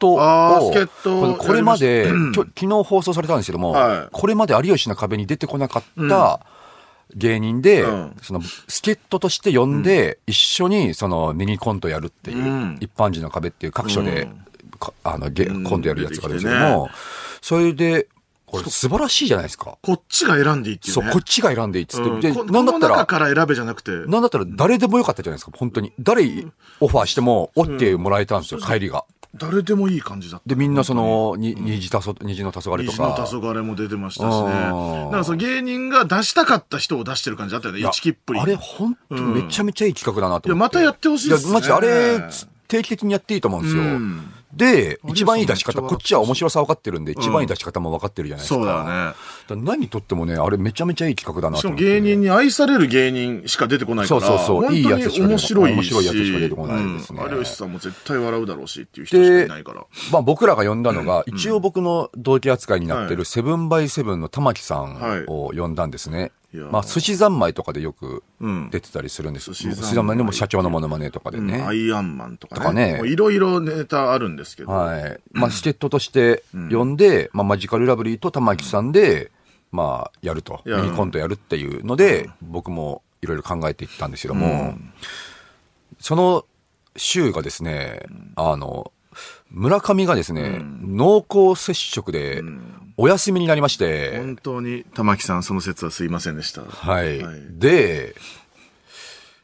[0.00, 4.08] これまで、やりまきょ昨日放送されたんですけども、はい。
[4.12, 6.40] これまで有吉の壁に出てこなかった
[7.14, 14.28] 芸人で、うんその、助っ人として呼んで、一緒にそのミニコントやるっていう、うん一般人の壁っていう各所で、
[15.02, 16.88] あの、ゲうんコントやるやつがあるんですけども、
[17.40, 18.08] それで、
[18.46, 19.78] これ素晴らしいじゃないですか。
[19.82, 21.12] こっちが選んでいいっていうそう、ね。
[21.12, 22.20] こっちが選んでいいっつって。
[22.20, 23.90] で、うんこなんだったら、から選べじゃなくて。
[23.90, 25.92] なんだったら誰でもよかったじゃないですか、本当に。
[25.98, 26.24] 誰
[26.80, 29.04] オファーしても OK もらえたんですよ、帰りが。
[29.36, 30.48] 誰でもいい感じだった。
[30.48, 33.26] で、みんなその、に虹たそ、虹の黄昏と虹のか。
[33.28, 34.50] 黄昏も出てましたしね。
[35.08, 37.80] んからその芸人が出したかった人を出してる感じだったよね。
[37.80, 38.40] 一きっぷり。
[38.40, 40.48] あれ、本当にめちゃめちゃいい企画だなと思って。
[40.48, 42.20] いやまたやってほしいっすねやマジあれ、
[42.68, 43.82] 定期的にやっていいと思うんですよ。
[43.82, 48.54] うんで、一番いい出し方、こっちは面白さ分かってるんで、一番いい出し方も分かってるじゃないですか。
[48.56, 49.14] そうだよね。
[49.48, 52.00] だ何とってもね、あれめちゃめちゃいい企画だなしかもと思って。
[52.00, 54.20] 芸人に愛される芸人しか出てこないから。
[54.20, 55.74] そうそうそういいやつしか出てこ面白いし。
[55.74, 59.84] 面白いやつしか出てこないですねうん有吉さんも絶対笑うだろうしっていう人しかいないから。
[60.12, 66.32] まあ僕らが呼んだのが、一応僕の同期扱いになってるセブンバイセブンの玉木さんを呼んだんですね。
[66.70, 68.70] まあ寿司三昧とかでよくうん。
[68.70, 69.52] 出てたりするんです。
[69.52, 69.76] 寿司三昧。
[69.76, 71.50] 寿司三昧でも社長のモノマネとかでうん。
[71.52, 71.76] アね。
[71.76, 73.00] イアンマンとかね。
[73.04, 74.70] いろいろネタあるんですけど。
[74.70, 75.20] はい。
[75.32, 79.30] まあ助っ人として呼んで、まあマジカルラブリーと玉木さんで、
[79.72, 80.62] まあやると。
[80.64, 84.74] ミニコントやるっていうので、僕もいろいろ考えていったんですけども、
[85.98, 86.44] その
[86.96, 88.00] 週がですね、
[88.36, 88.92] あの、
[89.50, 92.42] 村上がですね、濃厚接触で
[92.96, 96.62] お休みになりまして、本当に玉木さんその説はすいませんでした。
[96.62, 97.22] はい。
[97.22, 98.14] はいで、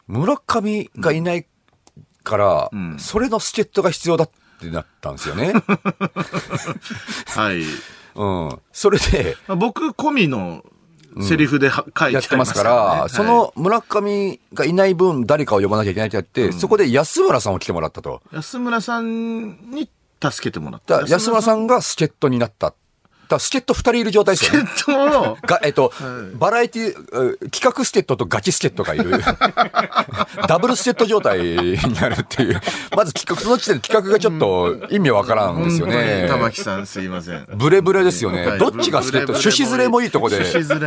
[0.06, 1.46] 村上がいない
[2.22, 4.30] から、んそれの助っ人が必要だっ
[4.60, 5.52] てなったんですよね。
[7.26, 7.62] はい。
[8.14, 8.58] うん。
[8.72, 10.64] それで、まあ僕込みの
[11.22, 18.22] セリフでは、書いてやってますから、その村上がいない分誰かを呼ばなきゃいけないってやって、そこで安村さんを来てもらったと。
[18.32, 19.90] 安村さんに
[20.22, 21.02] 助けてもらった。
[21.08, 22.74] 安村さんが助っ人になった。
[23.30, 24.68] だ助っ人二人いる状態ですよね。
[24.76, 25.92] 助っ人をが、えっと、
[26.34, 29.20] バラエティ、う企画助っ人とガチ助っ人がいる。
[30.48, 32.60] ダブル助っ人状態になるっていう。
[32.96, 36.26] まず企画、その時点で企画がちょっと意味わからんですよね。
[36.28, 37.46] 玉木さんすいません。
[37.54, 38.46] ブレブレですよね。
[38.46, 40.44] はいどっちが助っ人趣旨ずれもいいとこで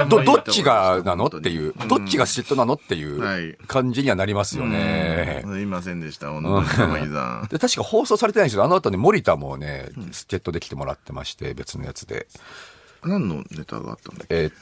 [0.07, 5.43] ど、どっちがなのっていう、どっちが助っ人なのっていはいう感じにはなりますよね。
[5.45, 7.47] すいませんでした、本当に玉木さん。
[7.49, 12.27] で、確か放送されてないんですけど、あの後に森田もね、助っ人で来てもらってまして、別のやつで。
[13.03, 14.35] 何のネタがあったんだっけ？
[14.35, 14.53] えーっ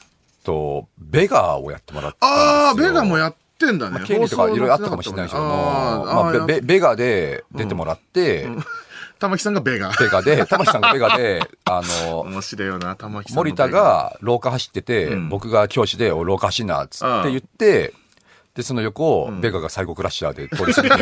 [0.44, 2.58] と、ベガーをやってもらったんですよ。
[2.68, 4.00] ああ、ベガもやってんだね。
[4.00, 5.48] まあ、権利とかいろいろあったかもしれないけども、
[6.06, 8.48] まあ、ベベベガで出てもらって、
[9.20, 9.92] 玉木さんがベガ。
[9.92, 15.30] ベガで、玉木さんがベガで、 あの、面白いよな、玉木さんの森田が廊下走ってて、うん。
[15.30, 17.94] 僕が教師で、お廊下走んな、つって言って、
[18.54, 20.98] で、その横を、ベガがサイコクラッシャーで通り過ぎて、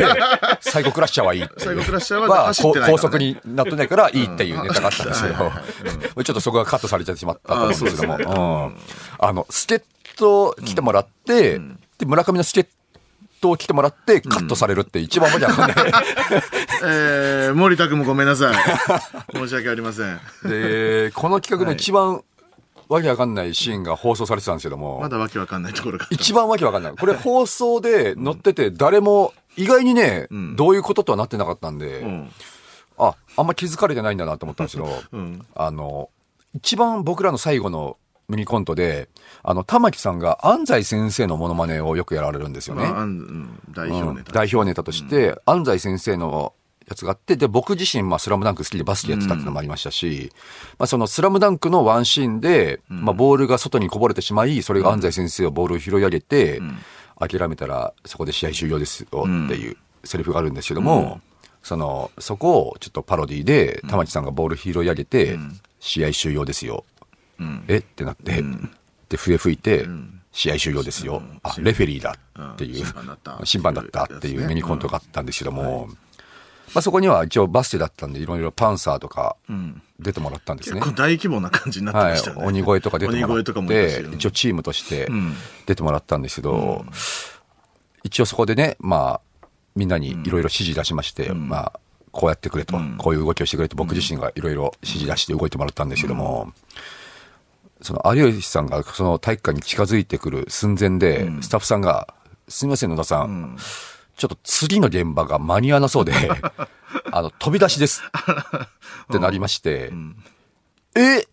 [0.60, 1.60] サイコクラッシャーはいいっていう。
[1.60, 5.34] サイコクラッシャーは走ってない高速になってないからいいっていうネタがあったんですけど、
[6.22, 8.72] ちょっとそこがカットされてしまったと思うんですけども、
[9.18, 11.60] あの、助っ人来てもらって、
[11.98, 12.66] で、村上の助っ
[13.40, 15.76] 人を来てもらって、カットされるって一番わけわかんない。
[16.84, 18.54] えー、森田君もごめんなさい。
[19.34, 20.20] 申し訳ありません。
[20.44, 22.22] で、この企画の一番
[22.90, 26.08] わけわかんないシーンが放送されてたんですけども、まだわけわかんないところが。
[26.10, 26.92] 一番わけわかんない。
[26.96, 30.26] これ 放送で載ってて、誰も意外にね、
[30.56, 32.30] どういうこととはなってなかったんで、ん
[32.98, 34.88] あ、あんま気づかれてないんだなと思ったんですけど、
[35.54, 36.10] あの、
[36.52, 37.96] 一番僕らの最後の
[38.28, 39.08] ミニコントで、
[39.44, 42.82] あの、玉木さんが安西先生のモノマネをよくやられるんですよね。
[42.82, 43.06] まあ、
[43.72, 44.30] 代表ネタ。
[44.30, 46.54] うん代表ネタとして、安西先生の
[46.90, 50.32] やつがあって、で、僕自身、まあ、スラムダンク好きでバスケやってたっていうのもありましたし、
[50.78, 56.60] まあ、そのスラムダンクのワンシーンで、まあ、ボールが外にこぼれてしまい、それが安西先生をボールを拾い上げて、
[57.18, 61.20] 諦めたらそこで試合終了ですよっていうセリフがあるんですけども、
[61.62, 65.38] その、そこをちょっとパロディで、玉木さんがボール拾い上げて、
[65.78, 66.84] 試合終了ですよ。
[67.68, 67.76] え？
[67.76, 68.42] ってなって、
[69.08, 69.86] で、笛吹いて、
[70.32, 71.22] 試合終了ですよ。
[71.42, 72.16] あ、レフェリーだ
[72.52, 73.46] っていう、うん。
[73.46, 75.88] 審判だったっていうミニコントがあったんですけども、
[76.74, 79.36] まあそこには一応バスケだったんで、いろいろパンサーとか
[79.98, 80.80] 出てもらったんですね。
[80.80, 82.42] 結構大規模な感じになってはましたよね。
[82.42, 82.46] い。
[82.46, 85.08] 鬼越とか出てもらって、一応チームとして
[85.66, 86.84] 出てもらったんですけど、
[88.02, 89.46] 一応そこでね、まあ、
[89.76, 91.80] みんなにいろいろ指示出しまして、まあ、
[92.12, 96.52] こうやってくれと、こういう動きをしてくれと、僕自身がいろいろ指示出して動いてもらったんですけども、
[97.82, 102.14] その有吉さんがその体育館に近づいてくる寸前で、スタッフさんが、
[102.48, 103.56] すみません、野田さん、
[104.20, 106.12] ちょっと次の現場が間に合わなそうで、
[107.10, 108.02] あの、飛び出しです。
[108.04, 109.90] ってなりまして、
[110.94, 111.20] え？
[111.20, 111.24] っ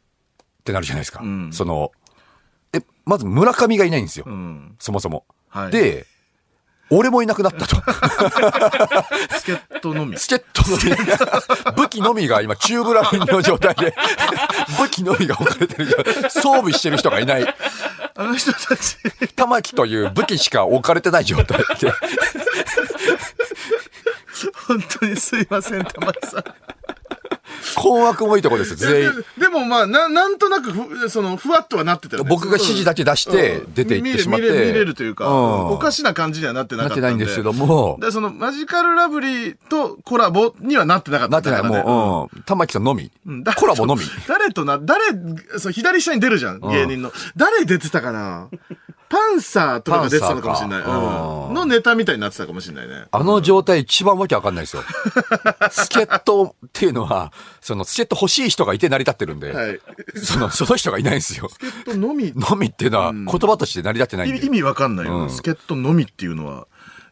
[0.63, 1.21] てなるじゃないですか。
[1.51, 1.91] その、
[2.71, 4.25] え、まず村上がいないんですよ。
[4.25, 5.25] んそもそも。
[5.49, 6.07] はいで、
[6.89, 7.75] 俺もいなくなったと。
[7.75, 10.15] スケットのみ。
[10.15, 13.93] チケットのみ、武器のみが今、チューブラインの状態で、
[14.79, 15.87] 武器のみが置かれてる
[16.29, 17.55] 装備してる人がいない。
[18.15, 18.95] あの人たち、
[19.35, 21.91] 玉木という武器しか置かれてない状態で。
[24.67, 26.43] 本当にすいません、玉木さん。
[27.75, 29.11] 困惑もいいとこです、全員。
[29.37, 32.29] ででもまあ、ななんとなくふ、その、ふわっとはなってたよね。
[32.29, 37.01] 僕が指示だけ出してうん出て行ってしまって見れ見れ見れるというか、うんおかしな感じにはなってなかったんで。
[37.01, 42.43] なってないんですけども、で、その、マジカルラブリーとコラボにはなってなかったなってない、からねもう、うん。
[42.43, 43.43] 玉木さんのみうん。
[43.43, 44.01] 誰とコラボのみ。
[44.27, 45.03] 誰とな、誰、
[45.57, 47.11] そう、左下に出るじゃん、芸人の。
[47.35, 48.49] 誰出てたかな？
[49.09, 50.81] パンサーとかが出てたのかもしれない。
[50.81, 51.49] うん。
[51.49, 53.05] うんのネタみたいになってたかもしれないね。
[53.11, 54.83] あの状態一番わけわかんないですよ。
[55.71, 57.31] 助っ人っていうのは、
[57.61, 59.79] その助っ人欲しい人がいて成り立ってるんで、はい。
[60.15, 61.49] その、その人がいないんですよ。
[61.49, 64.45] 助っ人のみ、 のみっていうのは言葉として成り立ってないんで。
[64.45, 66.67] 意味わかんないよ、うん助っ人のみっていうのは。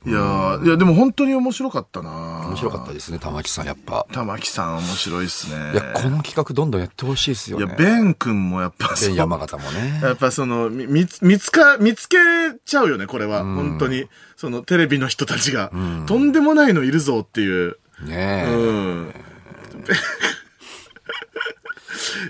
[0.07, 4.05] いやー、いや、でも本当に面白かったな面白かったですね、玉木さん、やっぱ。
[4.11, 5.71] 玉木さん面白いっすね。
[5.73, 7.65] いや、この企画どんどんやってほしいですよね。
[7.65, 9.99] いや、ベン君もやっぱベンそう山形もね。
[10.03, 12.17] やっぱその、み見つ、見つか、見つけ
[12.65, 13.43] ちゃうよね、これは。
[13.43, 14.07] 本当に。
[14.35, 15.71] その、テレビの人たちが。
[16.05, 17.77] とんでもないのいるぞっていう。
[18.01, 18.53] ねえ。
[18.53, 19.15] うん。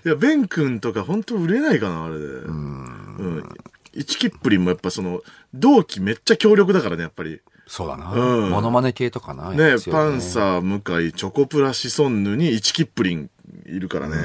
[0.05, 2.25] いや、ベン君とか本当売れないかな、あれで。
[2.25, 3.43] うん。
[3.93, 5.21] 一キップリンもやっぱその、
[5.53, 7.41] 同期めっちゃ強力だからね、やっぱり。
[7.67, 8.11] そうだな。
[8.11, 9.51] うんモノマネ系とかな。
[9.51, 13.29] ねパンサー、向井、チョコプラ、シソンヌに一キップリン
[13.65, 14.15] いるからね。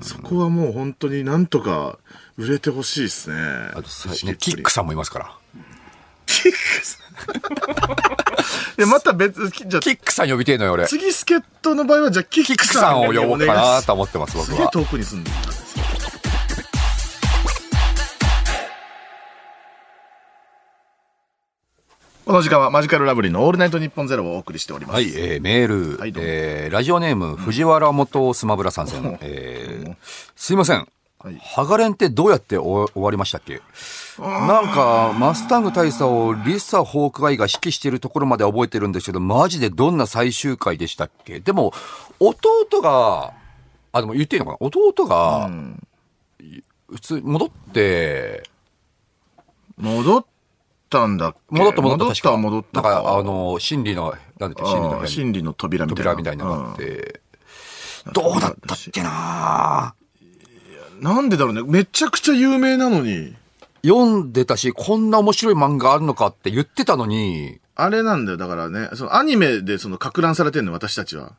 [0.00, 1.98] そこはもう本当になんとか
[2.36, 3.36] 売れてほしいですね。
[3.74, 5.36] あとさ一ね、キックさんもいますから。
[8.78, 10.86] いや、また別、きじゃあキックさん呼びてえのよ、俺。
[10.88, 14.70] 次助っ人の場合は、じゃあキッキッククさんさんを呼ぼうかなとと思ってます、僕すげえは。
[14.70, 15.36] 遠くに住んでる。
[22.34, 24.94] の時間はマジカルラブリーのオールナイトニッポンゼロをお送りしております。
[24.94, 29.18] はい、えー、メール、はいえー、ラジオネーム、藤原元スマブラ参戦。
[29.20, 29.96] えー、
[30.34, 30.88] すいません。
[31.20, 31.38] はい。
[31.40, 33.62] ハガレンってどうやって終終わりましたっけ？
[34.18, 41.40] なんか、マスタング大佐をリサ・ホークアイが指揮してるところまで覚えてるんですけど、マジでどんな最終回でしたっけ？
[41.40, 41.72] でも、
[42.18, 43.32] 弟が、
[43.92, 44.58] あ、でも言っていいのかな？
[44.60, 45.50] 弟が、
[46.90, 48.42] 普通、戻って、
[49.76, 50.24] 戻っ
[50.94, 52.36] たんだ戻った戻った、戻った。
[52.36, 56.14] 戻ったなんか、あの、心理の、なんだっけ、心理の心理の扉みたいな。
[56.14, 57.20] 扉みたいなのがあって、
[58.12, 59.94] どうだったっけな？
[59.98, 60.04] うん
[61.00, 61.62] なんでだろうね。
[61.62, 63.34] めちゃくちゃ有名なのに。
[63.82, 68.38] 読んでたし、こんな面白い漫画あるのかって言ってたのに、あれなんだよ。
[68.38, 71.32] だからね、そのアニメでその、か乱されてんの、私たちは。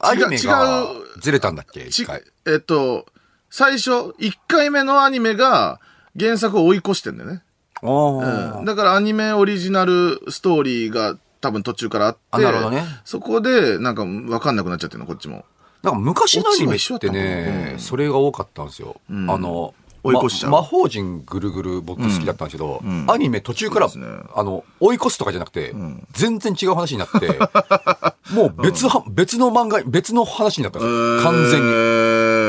[0.00, 1.88] アニメが違うずれたんだっけ？
[1.88, 2.22] ち一回。
[2.46, 3.06] えっと、
[3.48, 5.80] 最初、1回目のアニメが
[6.18, 7.42] 原作を追い越してんだよね。
[7.82, 15.44] うんだからアニメオリジナルストーリーが多分途中からあって、あなるほどねそこでなんかわかんなくなっちゃってるの、こっちも。
[15.82, 19.00] なんか昔のアニメってね、うんそれが多かったんですよ。
[19.10, 23.92] んあの、追い越しちゃうま魔法陣ぐるぐる僕好きだったんですけど、んアニメ途中から、ね
[24.34, 25.74] あの、追い越すとかじゃなくて、
[26.12, 27.38] 全然違う話になって、
[28.34, 31.22] もう別は、別の漫画、別の話になったんですよ。
[31.22, 31.66] 完全に。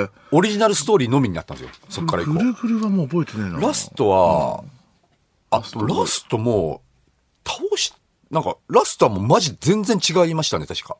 [0.03, 0.07] に。
[0.31, 1.71] オリジナルストーリーのみになったんですよ。
[1.89, 2.33] そっから以降。
[2.33, 3.59] ぐるぐるはもう覚えてねえな。
[3.59, 4.63] ラストは、
[5.49, 5.63] あ、ラ
[6.05, 6.81] ストも
[7.45, 7.93] う、倒し、
[8.29, 10.97] なんか、ラストはもうマジ全然違いましたね、確か。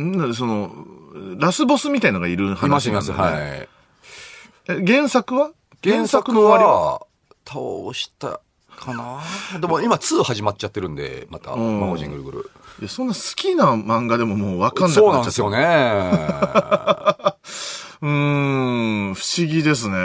[0.00, 0.34] ん？
[0.34, 0.72] その、
[1.38, 3.32] ラスボスみたいのがいる話いますいます。
[3.32, 3.68] はい。
[4.68, 5.52] え原作は？
[5.82, 6.92] 原作の終わりは？
[6.94, 7.06] は、
[7.46, 7.58] 倒
[7.94, 8.40] した
[8.76, 9.20] かな？
[9.60, 12.50] でも今2始まっちゃってるんで、また、ん魔法陣ぐるぐる。
[12.80, 15.42] いや、そんな好きな漫画でももうわかんなくそうなっちゃった。
[15.42, 17.34] なんですよね。
[18.00, 19.96] うーん、不思議ですね。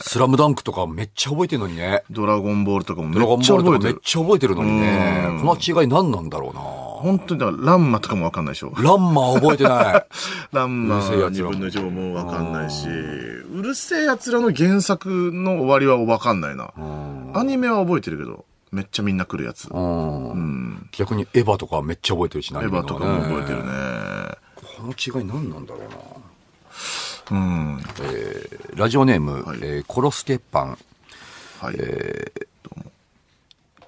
[0.00, 2.04] スラムダンクとかめっちゃ覚えてるのにね。
[2.10, 4.00] ドラゴンボールとかもめドラゴンっちゃボールとかめっ覚えてる。
[4.04, 5.40] ちゃ覚えてるのにねうん。
[5.40, 8.72] この違い何なんだろうな本当にだから、ランマとかもわかんないでしょ。
[8.76, 10.06] ランマー覚えてない。
[10.52, 16.70] ランマうるせえやつ2ら分の1もわかんないし、うるせえ奴らの原作の終わりはわかんないな。
[17.34, 19.66] アニメは覚えてるけど、めっちゃみんな来るやつ。
[19.66, 23.72] エうん逆にエヴァとかめっちゃ覚えてるし、ヴヴァとかも覚えてるね。
[24.76, 26.13] この違い何なんだろうな
[27.30, 27.82] うん。
[28.74, 30.78] ラジオネーム、はいえーコロスケパン。
[31.60, 31.76] はい。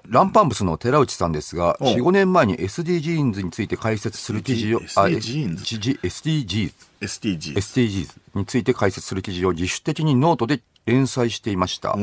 [0.09, 7.55] ランパンブスの寺内さんですが、おう4、5年前に SDGs について解説する記事を、あ SDGs SDGs、SDGs。
[7.55, 11.97] SDGs について解説する記事を自主的にノートで連載していました。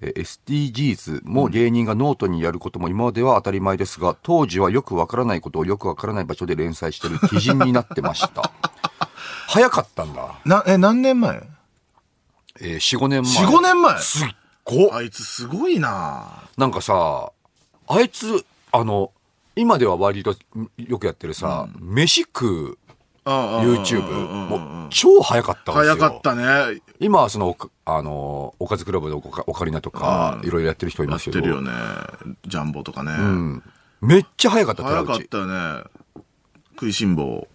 [0.00, 8.50] SDGs も芸人がノートにやることも今までは当たり前ですが、当時はよくわからないことをよくわからない場所で連載している基人になってました。
[9.50, 10.38] 早かったんだ。
[10.44, 11.42] な、え、何年前？
[12.60, 13.32] えー、4、5年前。
[13.32, 13.98] 4 5年前？
[13.98, 14.28] すっ
[14.62, 17.32] ごあいつすごいななんかさ、
[17.88, 19.10] あいつ、あの、
[19.56, 20.36] 今では割と
[20.76, 22.78] よくやってるさ、飯食う
[23.24, 24.02] YouTube、
[24.46, 25.96] もう超早かったんですよ。
[25.96, 26.80] 早かったね。
[27.00, 31.40] 今はその、あの、おかずクラブのオカオカリナとか、いろいろやってる人いやっますけど。
[31.40, 31.72] てるよね。
[32.46, 33.10] ジャンボとかね。
[33.18, 33.62] うん。
[34.00, 34.84] めっちゃ早かった。
[34.84, 35.82] 早かったよね。
[36.74, 37.48] 食いしん坊、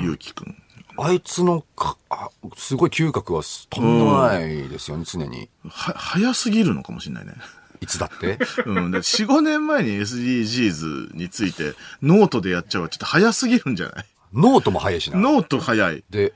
[0.00, 0.60] ゆうきくん。
[1.00, 5.48] あいつのか、あすごい嗅覚はとんでもないですよね、常に。
[5.68, 7.34] は、早すぎるのかもしれないね。
[7.80, 8.38] いつだって？
[8.66, 8.90] うん。
[8.90, 14.06] で4、5年前に SDGs についてノートでやっちゃうはちょっと早すぎるんじゃない？
[14.34, 15.18] ノートも早いしな。
[15.18, 16.02] ノート早い。
[16.10, 16.34] で、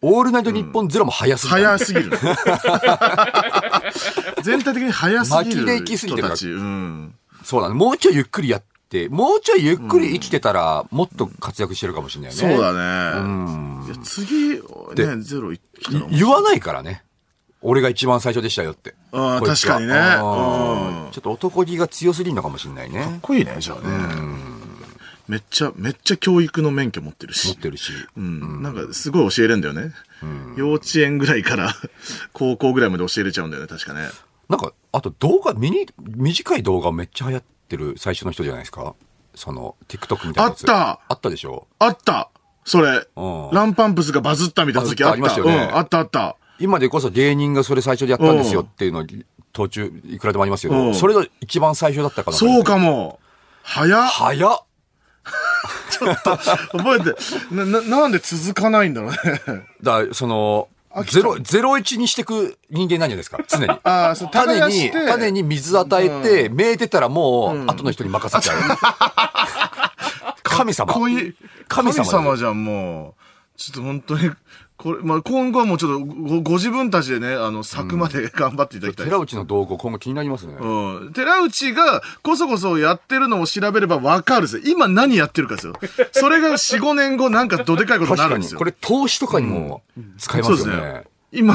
[0.00, 1.64] オールナイトニッポンゼロも早すぎる。
[1.64, 2.10] 早すぎる。
[4.42, 6.50] 全体的に早すぎる巻きで行き過ぎてる人たち。
[6.50, 7.14] うん。
[7.42, 7.74] そうだね。
[7.74, 8.66] もうちょいゆっくりやって、
[9.10, 12.36] もうちょいゆっくり生きてたら、もっと活躍してるかもしれないね。
[12.36, 13.86] そうだね。
[13.86, 15.52] いや次、ね、ゼロ
[16.10, 17.02] 言わないからね。
[17.60, 18.94] 俺が一番最初でしたよって。
[19.10, 23.18] あーこいつは確かにねちょっと男気が強すぎるのかもしれないかっね。
[23.22, 24.54] こいいね、じゃあね。
[25.26, 27.48] めっちゃ、めっちゃ教育の免許持ってるし。
[27.48, 27.92] 持ってるし。
[28.16, 28.62] うん。
[28.62, 29.92] なんか、すごい教えれんだよね。
[30.56, 31.74] 幼稚園ぐらいから
[32.32, 34.08] 高校ぐらいまで教えれちゃうんだよね、確かね。
[34.50, 38.94] なんか、あと動画、ミニ、短い動画めっちゃ流行ってる最初の人じゃないですか？
[39.34, 40.62] その、TikTok みたいなやつ。
[40.62, 41.66] あったあったでしょ？
[41.78, 42.30] あった
[42.64, 43.50] それうん。
[43.52, 45.20] ランパンプスがバズったみたいな時あった。
[45.20, 46.36] バズったありましたよねうん、あったあった。
[46.58, 49.04] 今でこそ芸人がそれ最初でやったんですよっていうの
[49.52, 53.18] 途中いくらでもありますけど、うんそれが一番最初だったかなそうかも。
[53.62, 54.02] 早っ。
[54.08, 54.58] 早っ
[55.94, 59.16] 覚えて、な、な、なんで続かないんだろうね。
[59.82, 60.68] だからその、
[61.02, 63.68] ゼロ、ゼロ一にしてく人間なんじゃないですか、常に。
[63.82, 68.60] ああ、そう、種に、種に水与えて、芽えてたらもう、後の人に任せちゃう。
[70.44, 70.92] 神様。
[70.92, 71.32] 神様
[71.68, 73.24] 神様じゃん、もう。
[73.56, 74.30] ちょっと本当に、
[74.76, 79.06] これ、まあ、今後はもうちょっとご、ご自分たちでね、あの、咲くまで頑張っていただきたい。
[79.06, 80.54] 寺内の動向今後気になりますね。
[80.54, 81.12] うん。
[81.12, 84.62] 寺内がこそこそやってるのを調べればわかるんですよ。
[84.66, 85.74] 今何やってるかですよ。
[86.10, 88.58] それが4、5年後なんかどでかいことになるんですよ。
[88.58, 89.82] これ投資とかにも
[90.18, 90.92] 使えまそうですすよね。
[90.92, 91.04] ね。
[91.30, 91.54] 今、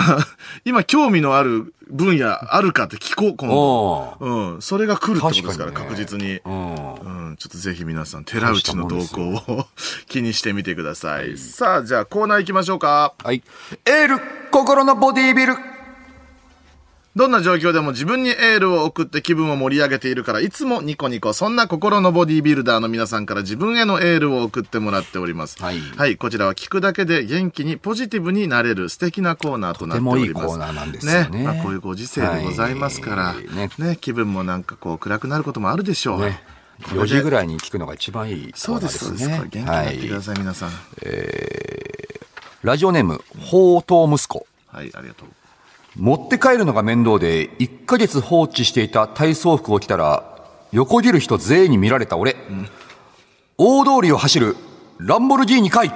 [0.63, 4.17] 今興味のある分野あるかって聞こう、今度。
[4.19, 4.61] ううん。
[4.61, 6.39] それが来るってことですから、確ね確実に。
[6.49, 7.29] ん。
[7.29, 9.65] うん、ちょっとぜひ皆さん、寺内の動向を
[10.07, 11.37] 気にしてみてください。
[11.37, 13.13] さあ、じゃあコーナー行きましょうか。
[13.23, 13.43] はい。
[13.85, 14.19] エール
[14.51, 15.55] 心のボディービル
[17.19, 25.61] どんな状況でも自分にエールを送って気分を盛り上げているから、いつもニコニコ、そんな心のボディービルダーの皆さんから自分へのエールを送ってもらっております。
[25.61, 30.45] はいはい、こちらは聞くだけで元気にポジティブになれる素敵なコーナーとなっております。
[30.45, 36.21] とてもいいコーナーなんですよねまあ、こういうご時世でございますから、はいねね気分もなんかこう暗くなることもあるでしょう。
[36.21, 36.41] ね。
[36.83, 39.29] これで4時ぐらいに聞くのが一番いいコそうで、すすそうです。
[39.29, 40.21] 元気になはってくだい。
[40.21, 40.71] さい、皆さん。
[42.63, 44.47] ラジオネーム、宝刀息子。
[44.67, 45.27] はい、ありがとう。
[45.99, 50.23] 持って帰るのが面倒で、1ヶ月放置していた体操服を着たら、
[50.71, 52.37] 横切る人全員に見られた俺。
[53.57, 54.55] 大通りを走る、
[54.99, 55.89] ランボルギーニかい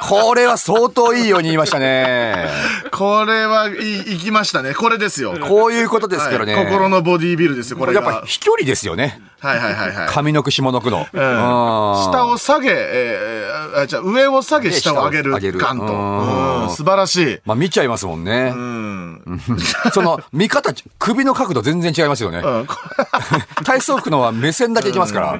[0.00, 2.48] これは相当いいように言いましたね。
[2.90, 4.74] これはいい、いきましたね。
[4.74, 5.36] これですよ。
[5.38, 6.54] こういうことですからね。
[6.54, 8.00] はい心のボディービルですよ、これが。
[8.00, 9.20] やっぱ飛距離ですよね。
[9.40, 10.08] はいはいはいはい。
[10.08, 11.00] 上の句下の句の。
[11.00, 15.84] うん下を下げ、えー、あ、じゃあ上を下げ、で下を上げる上げるガンと。
[15.84, 17.38] うんうん素晴らしい。
[17.44, 18.52] まあ見ちゃいますもんね。
[18.54, 19.40] うん。
[19.92, 22.38] その見方、首の角度全然違いますよね。
[22.38, 22.76] うんこ
[23.64, 25.38] 体操服のは目線だけいきますから。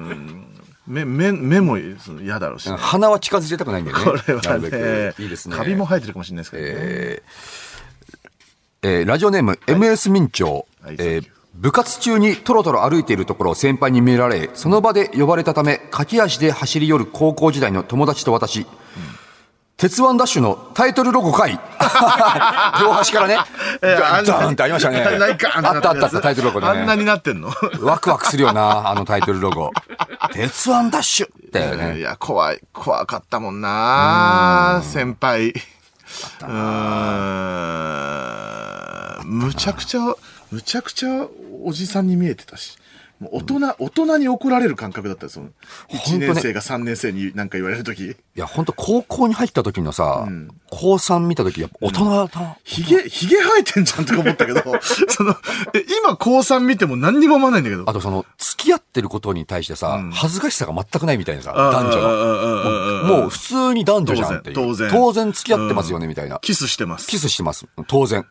[0.87, 2.77] 目、目、目も嫌だろうしね。
[2.77, 3.99] 鼻は近づけたくないんでね。
[4.03, 4.77] これはなるべく。
[4.77, 5.57] ね、いいですね。
[5.57, 6.71] カビも生えてるかもしれないですけどね。
[6.75, 7.63] えー
[8.85, 18.67] えーラジオネーム、MS 民調、はいえー部活中にトロトロ歩いているところを先輩に見られ、その場で呼ばれたため、駆け足で走り寄る高校時代の友達と私、
[19.77, 21.61] 鉄腕ダッシュのタイトルロゴかい
[22.81, 23.39] 両端からね、
[23.83, 25.03] えーガンってありましたね。
[25.03, 27.03] あったあったあった、タイトルロゴであんなね。
[27.03, 27.51] になってんの？
[27.81, 29.71] ワクワクするよな、あのタイトルロゴ。
[30.33, 31.99] 鉄腕ダッシュだよね。
[31.99, 35.51] いや、怖い、怖かったもんな先輩。
[35.51, 36.49] うー
[39.25, 39.27] ん。
[39.27, 40.01] むちゃくちゃ、
[40.51, 41.27] むちゃくちゃ
[41.65, 42.77] おじさんに見えてたし。
[43.23, 45.51] もう大人、大人に怒られる感覚だったよその。
[45.91, 48.05] 1本当ね年生が3年生に何か言われるとき。
[48.05, 50.27] いや、本当高校に入った時のさ、
[50.71, 52.57] 高3見た時、やっぱ大人だな。
[52.65, 54.61] ひげ、ひげ生えてんじゃんとか思ったけど、
[55.09, 55.37] その、
[55.73, 57.85] え、今高3見ても何にも思わないんだけど。
[57.87, 63.03] あとその、付き合ってることに対してさ、恥ずかしさが全くないみたいなさ、男女の。
[63.03, 64.57] のもう普通に男女じゃんっていう。
[64.57, 66.41] 当然当然付き合ってますよね、みたいな。
[66.43, 67.07] キスしてます。
[67.07, 67.67] キスしてます。
[67.87, 68.27] 当然。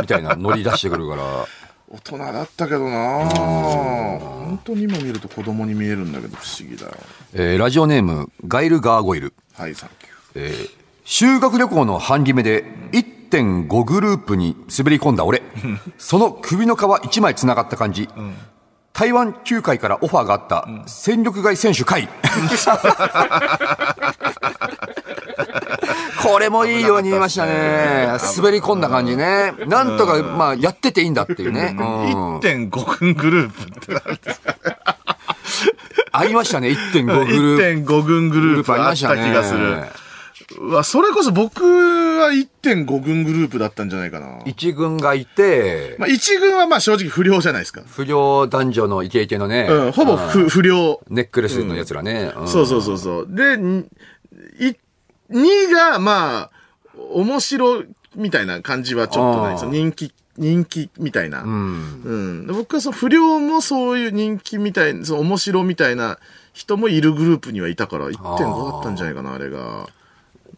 [0.00, 1.22] みたいな乗り出してくるから。
[1.90, 6.92] 大人だったけどな本当に今見ると子供に見えるんだけど不思議だよ。
[7.34, 9.32] えーラジオネーム、ガイル・ガーゴイル。
[9.54, 10.12] はい、サンキュー。
[10.34, 10.70] えー
[11.10, 15.40] 修学旅行の半決めで1.5グループに滑り込んだ俺。
[15.96, 18.10] その首の皮1枚繋がった感じ。
[18.98, 22.08] 台湾球界からオファーがあった戦力外選手会。
[26.20, 28.08] これもいいように言いましたね。
[28.36, 29.54] 滑り込んだ感じね。
[29.68, 31.76] なんとか、まあ、やってていいんだっていうね。
[31.78, 34.36] うん1.5軍グループってなって
[36.10, 37.92] ありましたね、1.5グループ。
[37.92, 39.76] 1.5軍グループあった気がする。
[40.56, 44.38] うわ、それこそ僕は1.5軍グループだったんじゃないかな。
[44.40, 47.82] 1軍がいて、まあ、1軍はまあ正直不良じゃないですか。
[47.86, 51.00] 不良男女のイケイケのね、うん、ほぼ不不良。
[51.10, 52.32] ネックレスのやつらね。
[52.36, 53.26] うんそうそうそうそう。
[53.28, 53.86] で、に
[54.58, 54.74] い、
[55.30, 56.50] 2がまあ、
[57.12, 57.84] 面白
[58.16, 61.42] みたいな感じはちょっとないです人気、人気みたいな。
[61.42, 62.02] うん。
[62.04, 62.46] うん。
[62.46, 66.18] で僕はその不良もそういう人気みたいな、その面白みたいな
[66.54, 69.88] 人もいるグループにはいたから、1.5だったんじゃないかな、あれが。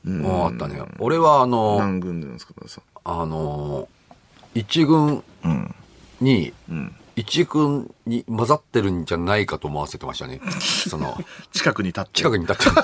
[0.04, 0.80] もうあったね。
[0.98, 2.80] 俺はあの、何軍なんですか、さ？
[3.04, 3.88] あの、
[4.54, 5.22] 一軍
[6.20, 6.52] に、
[7.16, 10.40] 一軍に混ざってるんじゃないかと思わせてましたね。
[10.88, 11.18] その、
[11.52, 12.10] 近くに立って。
[12.14, 12.80] 近くに立って。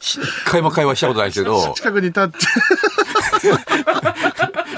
[0.00, 2.38] 一回も会話したことないですけど、 近くに立って。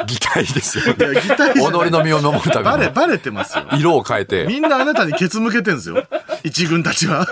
[0.07, 1.15] 擬態ですよ擬態
[1.55, 3.67] 己の身を守るたバレ、めのバレてますよ。
[3.73, 6.05] 色を変えて、みんなあなたにケツ向けてんですよ。
[6.45, 7.23] 一軍たちは。
[7.23, 7.27] あ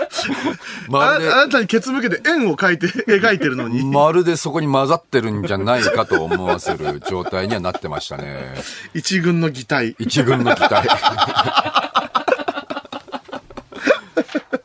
[0.87, 3.83] まるであなたにケツ向けて円を描いて、 描いてるのに。
[3.85, 8.55] まるでそこに混ざってるんじゃないかと思わせる状態にはなってましたね。
[8.93, 9.95] 一軍の擬態。
[9.99, 10.87] 一軍の擬態。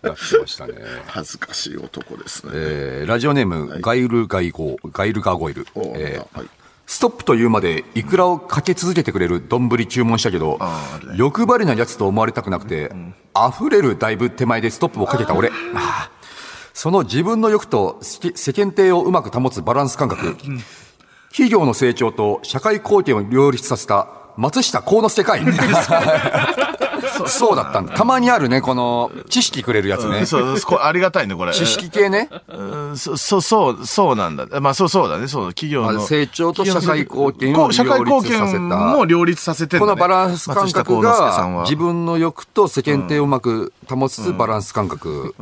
[0.02, 0.74] なってましたね。
[1.08, 2.52] 恥ずかしい男ですね。
[2.54, 5.66] えーラジオネーム、ガイルガイゴー、ガイルガーゴイル。
[5.74, 6.48] おえーはい
[6.86, 10.58] ストップというまでイクラをかけ続けてくれる丼注文したけど
[11.16, 12.92] 欲張りなやつと思われたくなくて、
[13.34, 15.50] 溢れるだいぶ手前でストップをかけた俺。
[16.72, 20.36] その自分の欲と世世間体をうまく保つバランス感覚。
[21.30, 25.42] 企業の成長と社会貢献を両立させた松下幸之助会。
[27.26, 27.94] そうだったんだ。
[27.94, 30.26] たまにあるね、この知識くれるやつね。
[30.26, 31.52] そう、これありがたいね、これ。
[31.52, 32.28] 知識系ね。
[32.48, 34.46] うんそ、そう、そう、そうなんだ。
[34.60, 35.28] まあ、そう、そうだね。
[35.28, 36.00] そう、企業まあの。
[36.00, 45.34] 成長と社会貢献を両立させた献も両立させてねこのバランス感覚が自分の欲と世間体をうまく保つバランス感覚。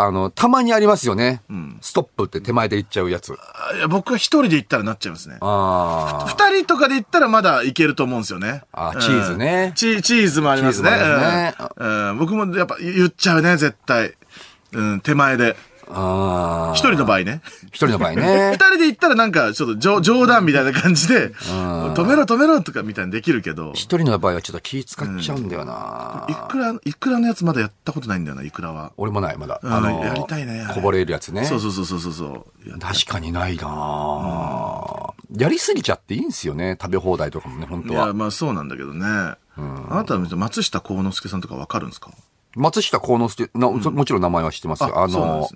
[0.00, 1.42] あの、たまにありますよね。
[1.80, 3.32] ストップって手前で言っちゃうやつ。
[3.32, 5.38] あいや僕は一人で行ったらなっちゃいますね。
[5.40, 8.48] あ二人とかで行ったらまだいけると思うんですよね。
[8.48, 10.90] うんあチーズねチチーズもありますね。
[10.90, 14.14] チーズもありますねうんうん僕もやっぱ言っちゃうね、絶対。
[14.72, 15.56] うん、手前で。
[15.90, 17.40] 一人の場合ね。
[17.68, 18.52] 一人の場合二ね。
[18.60, 28.92] 人で行ったらなんか、ちょっと冗冗談みたいな感じで、止めろ止めろとかみたいにできるけど、一人の場合はちょっと気使っちゃうんだよな、いくら、いくらのやつまだやったことないんだよな、いくらは。
[28.96, 29.60] 俺もない、まだ。
[29.62, 31.44] あのやりたいねこぼれるやつね。
[31.44, 36.76] そうそうそうそうそう確かにないなやりすぎちゃっていいんですよね。
[36.80, 38.12] 食べ放題とかもね、本当いや、は。
[38.12, 39.04] まあそうなんだけどね。
[39.06, 39.36] あ
[39.90, 42.10] なたは松下幸之助さんとかわかるんですか？
[42.58, 45.02] 松下幸之助、なそもちろん名前は知ってますよ。
[45.02, 45.48] あの。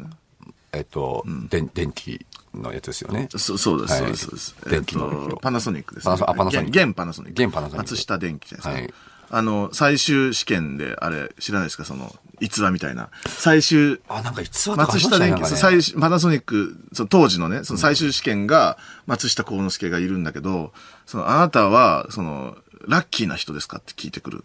[0.74, 2.24] えっと、電電気
[2.55, 3.28] のやつですよね。
[3.30, 4.57] そそうです、そうはいです、そうです。
[4.70, 7.42] 電気のえっとパナソニックです、パナソあパナソニック現現パナソニック。
[7.44, 8.94] 現パナソニック松下電機じゃないですか。
[8.94, 11.86] はいあの、最終試験で、あれ、知らないですか？
[11.86, 13.09] その、逸話みたいな。
[13.26, 15.00] 最終、あ、なんか逸話松。
[15.00, 18.76] 下電機、最終パナソニック、その当時のね、その最終試験が、
[19.07, 20.74] 松下幸之助がいるんだけど、
[21.07, 23.78] その、あなたは、その、ラッキーな人ですか？
[23.78, 24.44] って聞いてくる。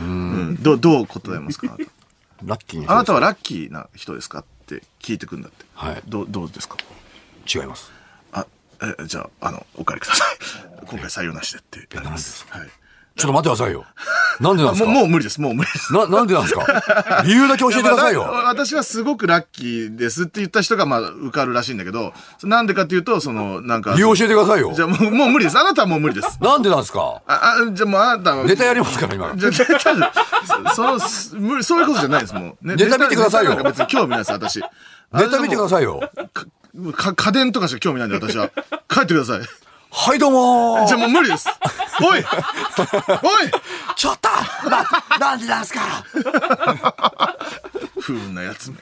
[0.00, 0.56] うん。
[0.62, 1.76] どう、どう答えますか？
[2.44, 4.40] ラッキーにあなたはラッキーな人ですか？
[4.40, 5.64] って聞いてくるんだって。
[5.74, 6.76] はいどう、どうですか？
[7.52, 7.92] 違います。
[8.32, 8.46] あ、
[8.82, 10.28] え、じゃあ、あの、お帰りください。
[10.86, 12.46] 今回採用なしでって言われます。
[12.48, 12.68] はい。
[13.16, 13.84] ちょっと待ってくださいよ。
[14.40, 15.40] なんでなんですもう、かもう無理です。
[15.40, 15.92] もう無理です。
[15.92, 17.22] な、なんでなんですか？
[17.24, 18.22] 理由だけ教えてくださいよ。
[18.22, 22.12] わ私はすごくラッキーですって言った人が、まあ、受かるらしいんだけど、
[22.42, 23.92] なんでかっていうと、その、なんか。
[23.94, 24.82] 理由教えてくださいよじ。
[24.82, 25.58] ゃあもう、もう無理です。
[25.58, 26.38] あなたはもう無理です。
[26.40, 27.22] なんでなんですか？
[27.28, 28.44] あ、あ、じゃあもうあなたは。
[28.44, 29.32] ネタやりますから、今。
[29.36, 30.12] じゃあ、ネ
[30.66, 32.66] タ、その、す無理、そういうことじゃないです、もう。
[32.66, 34.60] ねネタ見てくださいよ別に興味ないです、私。
[34.60, 34.66] ネ
[35.30, 35.68] タ見てくだい。
[35.68, 36.00] さいよ。
[36.96, 38.50] か家電とかしか興味ないんで、私は。
[38.88, 39.40] 帰ってください。
[39.96, 41.48] はい、どうもーじゃあもう無理です。
[42.02, 42.24] おいおい
[43.94, 44.28] ちょっと
[44.68, 44.84] な、
[45.20, 45.80] なんでなんですか
[48.00, 48.76] 不運なやつめ。
[48.76, 48.80] い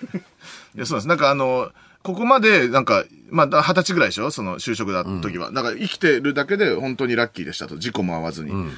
[0.75, 1.09] や、そうなんです。
[1.09, 1.71] なんかあの、
[2.03, 4.31] ここまで、なんか、まあ、だ二十歳ぐらいでしょ？
[4.31, 5.53] その就職だった時は。
[5.53, 7.79] だから生きてるだけで本当にラッキーでしたと。
[7.79, 8.51] 事故も合わずに。
[8.51, 8.73] うん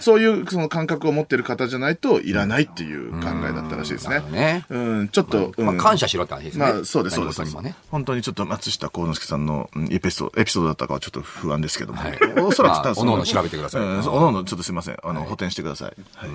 [0.00, 4.20] そういうその感覚を持ってる方じゃないといらないっていう考えだったらしいですね。
[4.32, 4.66] ね。
[4.70, 6.64] うん、ちょっと、うんまあ、感謝しろって話ですね。
[6.64, 7.62] まあ、そうです、そうです。
[7.62, 7.76] ね。
[7.88, 12.00] 本当にちょっと松下幸之助さんのうんエピソード、エピソードだったかはちょっと不安ですけども。
[12.00, 14.96] はいおそらくまあおのおの調べてくださいうん、おのおのちょっとすいません。
[15.00, 15.94] あの、補填してください。
[16.16, 16.30] はい。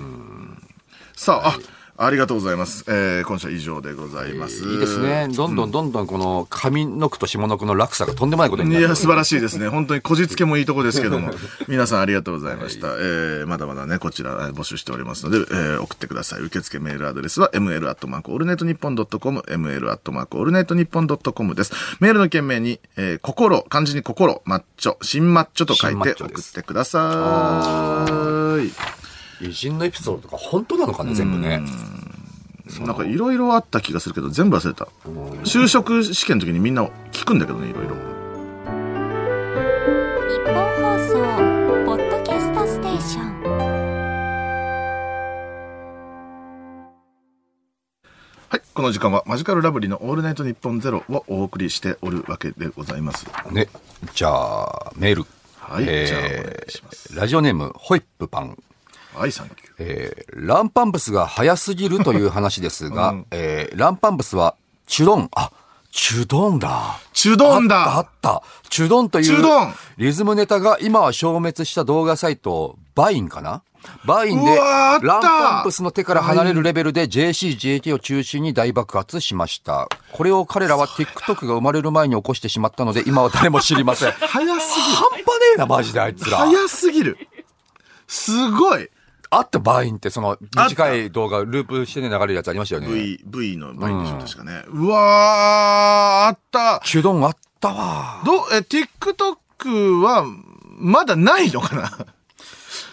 [1.14, 1.58] さあ、あ、
[1.96, 2.84] ありがとうございます。
[2.88, 4.64] えー、今週は以上でございます。
[4.64, 5.28] いいですね。
[5.28, 8.88] どんどんどんどんこの上の句と下の句の落差がとんでもないことにないる。
[8.88, 9.68] や、素晴らしいですね。
[9.68, 11.30] 本当にこじつけもいいとこですけども。
[11.68, 12.88] 皆さんありがとうございました。
[12.88, 16.40] えー、まだまだね、こちらえー募集しておりますので、えー、送ってください。
[16.40, 21.72] 受付メールアドレスは ml アットマークオールネットニッポンドットコム、ml アットマークオールナイトニッポンドットコムです。
[22.00, 28.06] メールの件名に、えー、心、漢字に心、マッチョ、新マッチョと書いて送ってくださ
[28.60, 29.03] い。
[29.44, 31.60] 偉人のエピソードとか本当なのかね、全部ね。
[32.80, 34.88] なんかいろいろあった気がするけど、全部忘れた。
[35.44, 37.90] 就職試験の時にみんな聞くんだけどね、いろいろ。
[37.90, 38.00] 日
[40.46, 41.14] 本放送
[41.84, 43.34] ポッドキャストステーション
[48.48, 48.62] はい。
[48.72, 53.26] この時間はマジカルラブリーのオールナイトニッポンゼロをお送りしておるわけでございます。
[53.50, 53.68] ね。
[54.14, 55.24] じゃあ、メール。
[55.58, 58.58] はいえーじゃあお願いしますラジオネーム、ホイップパン。
[59.14, 59.72] はい、サンキュー。
[59.78, 64.56] えーランパンブスが早すぎるという話ですが、 うんえーランパンブスは、
[64.86, 65.50] チュドン、あ、
[65.92, 66.98] チュドンだ。
[67.12, 68.42] チュドンだあった、あった。
[68.68, 69.44] チュドンという
[69.96, 73.62] リズムネタが今は消滅した動画サイト、バインかな？
[74.06, 79.88] バインで、ランパンプスの手から離れるレベルで JC、JT を中心に大爆発しました。
[80.12, 84.12] これを彼らは TikTok が生まれる前に起こしてしまったので、今は誰も知りません。
[84.12, 84.96] 半 早すぎる。
[84.96, 85.22] 端ね
[85.54, 86.38] えな、マジであいつら。
[86.38, 87.18] 早すぎる。
[88.08, 88.88] すごい。
[89.36, 92.88] あったバインってその短い動画ループしてね流れるやつありましたよね。
[92.88, 94.64] V、V のバインでしょ、確かね。
[94.68, 96.80] うわー、あった。
[96.84, 98.22] チュドンあったわ。
[98.24, 100.24] ど、え、TikTok は、
[100.78, 102.06] まだないのかな？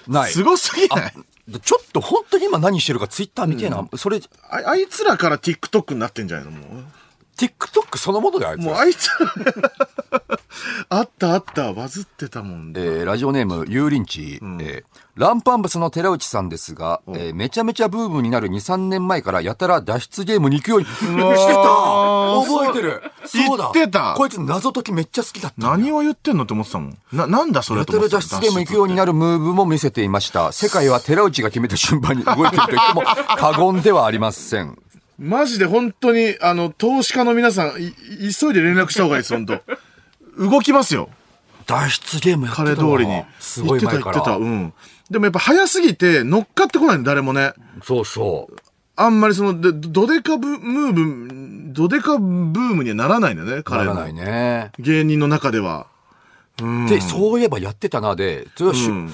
[0.08, 0.32] ない。
[0.32, 1.14] すごすぎない？
[1.62, 3.88] ちょっと本当に今何してるかツイッター見てえな。
[3.98, 6.84] それ、ああいつらから TikTok になってんじゃないのも
[7.48, 8.64] TikTok そのものであいつう。
[8.66, 8.80] もうら。
[8.82, 9.34] あいつら、
[10.90, 13.00] あったあった、バズってたもんで。
[13.00, 14.84] えーラジオネーム、ユーリンチ、えー
[15.18, 25.68] ランパンブスの寺内さんですが、えーめちゃめちゃブームになる2、3年前からやたら脱出ゲームに行くようにしてた覚えてるそうだ言ってたこいつ謎解きめっちゃ好きだった。
[25.70, 26.98] 何を言ってんのって思ってたもん。
[27.12, 28.36] な、なんだそれやたらと思ってた。
[28.38, 30.52] 脱出ゲーム行くようになるムーブも見せていました。
[30.52, 34.78] 世界は寺内が決めた順番に動いていると言っても過言ではありません。
[35.22, 37.94] マジで本当に、あの、投資家の皆さん、い
[38.34, 39.62] 急いで連絡した方がいいです、 本当
[40.50, 41.10] 動きますよ。
[41.68, 43.24] 脱出ゲームやってたわ彼通りに。
[43.40, 44.12] すごい前から。
[44.12, 44.38] 言ってた、言ってた。
[44.38, 44.74] うん。
[45.12, 47.54] でもやっぱ早すぎて乗っかってこないの、誰もね。
[47.84, 48.56] そうそう。
[48.96, 53.94] あんまりその、でドデカブムーブ、ドデカブームにはならないんだよね、な彼の。
[53.94, 54.72] らないね。
[54.80, 55.86] 芸人の中では。
[56.60, 56.88] うん。
[56.88, 59.14] で、そういえばやってたなで、それはしゅうん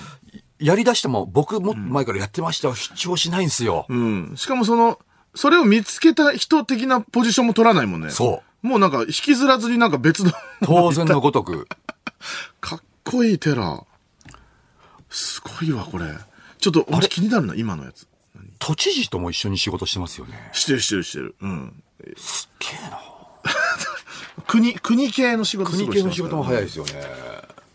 [0.60, 2.76] やり出しても僕も前からやってましたよ。
[2.76, 3.86] 主張しないんですよ。
[3.90, 4.34] うん。
[4.36, 5.00] しかもその、
[5.38, 8.10] それを見つけた人的なポジションも取らないもんね。。
[8.10, 10.32] そうもうなんか引きずらずになんか別の。
[10.66, 11.68] 当然のごとく。
[12.60, 13.84] かっこいいテラ。
[15.10, 16.06] すごいわ、これ。
[16.60, 18.08] ちょっと、俺気になるな、今のやつ。
[18.58, 20.50] 都知事とも一緒に仕事してますよね。
[20.54, 21.36] してるしてるしてる。
[21.40, 21.84] うん。
[22.18, 23.00] すっげえな。
[24.48, 26.66] 国、国系の仕事国系の仕事も早いい。
[26.66, 26.92] ですよね。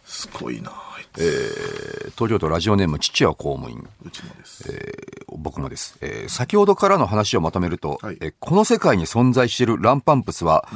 [0.04, 2.12] すごいな、あいつ。
[2.16, 3.88] 東京都ラジオネーム父は公務員。
[4.04, 5.21] うちもです。
[5.42, 8.18] 僕もです、えー先ほどからの話をまとめると、はい。
[8.20, 10.66] えーこの世界に存在しているランパンプスは、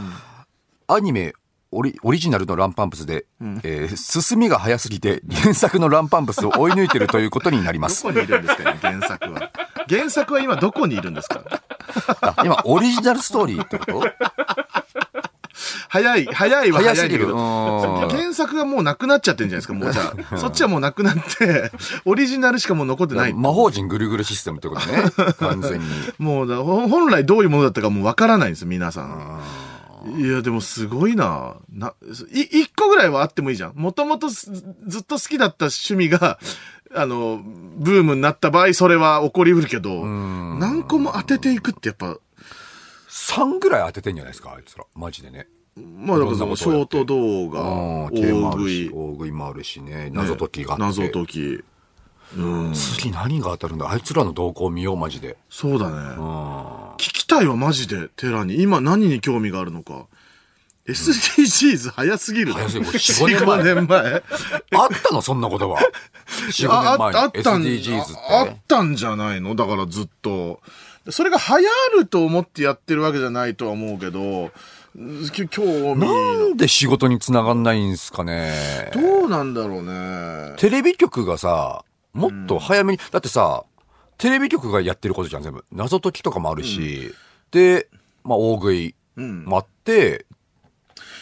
[0.89, 1.33] アニメ
[1.73, 8.03] オリオリジナルのランパンプスで、えー進みが早すぎて原作のランパンプスを追い抜いているということになりまどす。
[8.03, 9.51] こにいるんですかね、原作は。
[9.89, 11.43] 原作は今どこにいるんですか？
[12.21, 14.03] あ今、オリジナルストーリーってこと？
[16.03, 17.37] 早い、早いは早いんだけど
[18.09, 20.37] 原作がもうなくなっちゃってるんじゃないですか、もうじゃあ。
[20.39, 21.73] そっちはもうなくなって、
[22.05, 23.35] オリジナルしかもう残ってない。
[23.35, 25.05] 魔法陣ぐるぐるシステムってことね。
[25.39, 25.87] 完全に。
[26.19, 29.41] もうだ、ほ本来どういうものだったかもうわからないんです、皆さん。
[30.19, 31.57] いや、でもすごいな。
[31.73, 31.95] な、
[32.33, 33.73] い、一個ぐらいはあってもいいじゃん。
[33.75, 34.53] もともとす
[34.87, 36.39] ずっと好きだった趣味が、
[36.95, 37.41] あの、
[37.77, 42.17] ブームになった場合、それは起こりうるけど、何個も当てていくってやっぱ、
[43.09, 44.85] 3ぐらい当ててんじゃないですか、あいつら。
[44.95, 45.49] マジでね。
[45.77, 47.61] まあだからいろんなことショート動うん画、
[48.11, 50.83] 大食し、い、大食いもあるしね、謎解きがあって。
[50.83, 51.65] 謎解き。
[52.75, 53.89] 次何が当たるんだ？
[53.91, 55.37] あいつらの動向見よう、マジで。
[55.49, 55.97] そうだね。
[55.97, 56.93] うん。
[56.95, 58.63] 聞きたいわ、マジで、寺に。
[58.63, 60.07] 今何に興味があるのか。
[60.89, 62.55] SDGs 早すぎるな。
[62.55, 64.13] 早すぎる4 5 4 5年前。
[64.13, 64.23] あっ
[65.03, 65.21] たの？
[65.21, 65.81] そんなことは。
[66.51, 68.13] 4、5あ年前にああったん SDGs って。
[68.31, 69.55] ああったんじゃないの？
[69.55, 70.61] だからずっと。
[71.11, 74.53] それが流行ると思ってやってるわけじゃないとは思うけど、き
[75.51, 78.91] 興味なんで仕事につながんないんすかね。
[78.95, 80.55] どうなんだろうね。
[80.57, 81.85] テレビ局がさ、
[82.15, 83.65] もっと早めに、だってさ、
[84.17, 85.65] テレビ局がやってることじゃん、全部。
[85.71, 87.15] 謎解きとかもあるし、
[87.51, 87.89] で、
[88.25, 90.25] まあ、大食いもあって、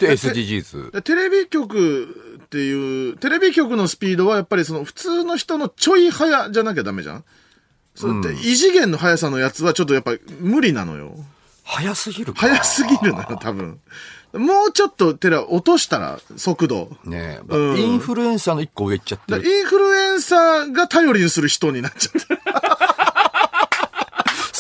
[0.01, 0.93] で、SDGs。
[0.93, 7.25] でテレビ局っていう、テレビ局のスピードはやっぱりその普通の人のちょい早じゃなきゃダメじゃん？
[7.95, 11.15] そうで異次元の速さのやつはちょっとやっぱ無理なのよ。
[11.65, 12.41] 早すぎるか。
[12.41, 13.81] 速すぎるのよ、多分。
[14.35, 16.91] もうちょっと、テラ落としたら、速度。
[17.05, 22.35] ねえ、うんインフルエンサーの一個上行っちゃってインフルエンサーが頼りにする人になっちゃって。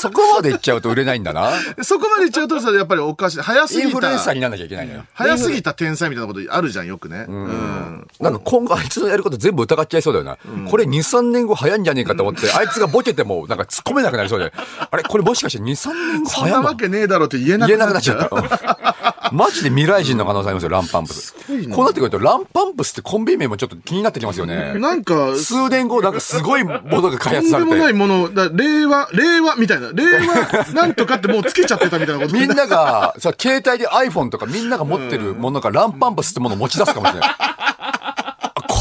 [0.05, 1.51] そこまで行っちゃうと売れないんだな。
[1.83, 3.41] そこまでいっちゃうとさ、やっぱりおかしい。
[3.41, 4.35] 早すぎインフルエンサーた。
[4.35, 5.05] になんなきゃいけないのよ。
[5.15, 7.25] 早すぎた天才みたいなことあるじゃん、よくね。
[7.29, 8.07] うん。
[8.21, 10.37] なんか今後あいつのやること全部疑っちゃいそうだよな。
[10.71, 14.53] これ2、3年後早いんじゃねえかと思って、あいつがボケてもなんか突っ込めなくなりそうで。
[14.91, 16.63] あれこれもしかして2、3年後早いの？
[16.65, 18.11] わけねえだろって言えなくなっち。
[18.11, 18.93] ゃった。
[19.35, 21.35] マジで未来人の可能性ありますよ、ランパンプス。
[21.72, 24.74] こうなってくると、ランパンプスってコンビ名もちょっと気になってきますよね。
[24.78, 29.91] なんか、数年後、なんかすごいものが開発されとんでもないて、もの、だ令和、令和みたいな。
[29.93, 32.35] 令和なんとかってもうつけちゃってたみたいなこと。
[32.35, 37.30] みんなが、さ、携帯で iPhone とかみんなが持ってるものがランパンプスってものを持ち出すかもしれない。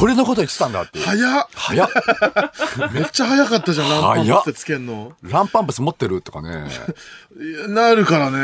[0.03, 1.05] あこれのこと言ってたんだっていう。
[1.05, 1.47] 早っ。
[1.55, 1.89] 早っ。
[2.91, 5.13] めっちゃ早かったじゃん、ランパンプってつけんの。
[5.21, 6.65] ランパンプス持ってるとかね。
[7.69, 8.37] なるからね、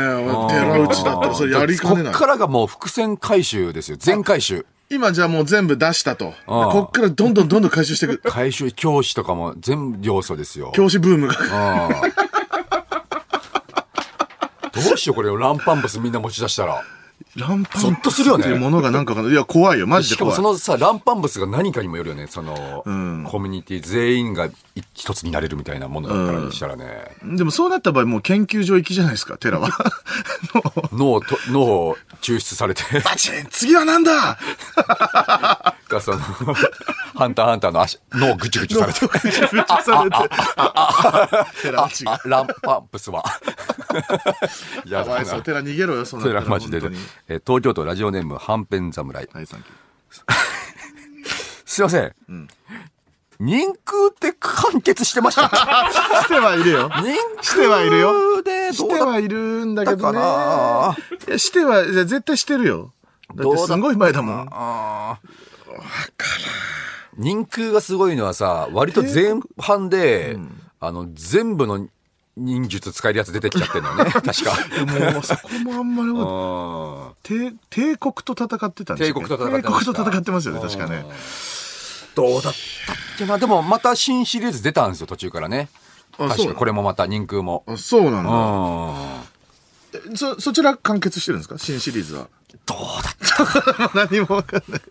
[0.48, 2.12] 寺内だったらそれやりかねないこっ。
[2.14, 3.98] からがもう伏線回収ですよ。
[4.00, 4.64] 全回収。
[4.88, 6.32] 今じゃあもう全部出したと。
[6.46, 8.30] こっからどんどんどんどん回収していく。
[8.30, 10.72] 回収、教師とかも全部要素ですよ。
[10.74, 11.34] 教師ブームが。
[14.72, 16.82] どうしようこれランパンプスみんな持ち出したら。
[17.36, 19.86] ランパンゾッとするよねっていうものがなんかいいや、怖いよ。
[19.86, 20.34] マジで怖い。
[20.34, 22.26] しかもそのさ、ランパンプスが何かにもよるよね。
[22.26, 24.48] その、んコミュニティ全員が
[24.94, 27.16] 一つになれるみたいなものだったらにしたらね。
[27.22, 29.68] でもそうなった場合もう研究所行きじゃないですか、テラは。
[30.92, 34.36] 脳と、脳を抽出されて、バチン次はなんだ
[35.88, 36.18] がその、
[37.14, 39.00] ハンターハンターの足、脳ぐちゅぐちゅされて。
[39.00, 39.32] 口
[39.82, 40.16] されて。
[41.62, 42.14] テラ内が。
[42.14, 43.22] あ、ランパンプスは。
[44.86, 45.42] やだなかわいそう。。
[45.42, 46.80] テラ逃げろよ、そんなそれはマジで。
[47.30, 49.28] えー東京都ラジオネーム、はんぺん侍。
[49.32, 49.72] はい、サンキュ
[51.64, 52.12] すいません。
[53.38, 55.48] 人空って完結してました。
[56.26, 56.90] してはいるよ。
[56.90, 58.12] 人してはいるよ
[58.42, 60.18] 空でしどうだってはいるんだけどね。
[60.18, 62.92] いや、しては、いや絶対してるよ。
[63.36, 65.18] だってすごい前だもん。
[67.16, 70.36] 人空がすごいのはさ、割と前半で、
[70.80, 71.86] あの、全部の
[72.40, 74.10] 忍術使えるやつ出てきちゃってんだよね。
[74.10, 74.32] 確か。
[75.12, 76.10] もう、そこもあんまり
[77.22, 81.04] 帝帝国と戦ってたんです帝国と戦って帝国と戦ってますよね、確かね。
[82.14, 82.54] どうだったっ
[83.18, 83.38] けな。
[83.38, 85.68] でもまた新シリーズ出たんですよ、途中からね。
[86.18, 87.62] 確かこれもまた人空も。
[87.66, 88.24] あ、そうなんうん。
[90.12, 90.16] だ。
[90.16, 91.56] そ、そちら完結してるんですか？
[91.58, 92.26] 新シリーズは。
[92.66, 93.10] どうだ
[93.86, 94.80] っ 何もわかんない。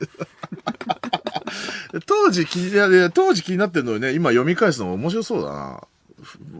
[2.05, 5.81] 当時気にいやいや当時気になってるのにね、今読み返すの面白そうだな。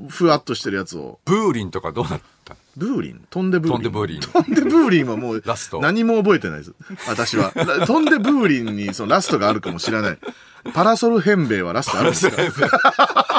[0.10, 1.20] ふわっとしてるやつを。
[1.26, 2.56] ブーリンとかどうなった？
[2.78, 3.26] ブーリン？
[3.30, 3.80] とんでぶーりん。
[3.80, 6.74] とんでぶーりんとんでぶーりんはもう、ラスト何も覚えてないです。
[7.08, 7.52] 私は。
[7.56, 10.18] らとんでぶーりんにそのラストがあるかもしれない。
[10.74, 13.39] パラソルヘンべえはラストあるんですか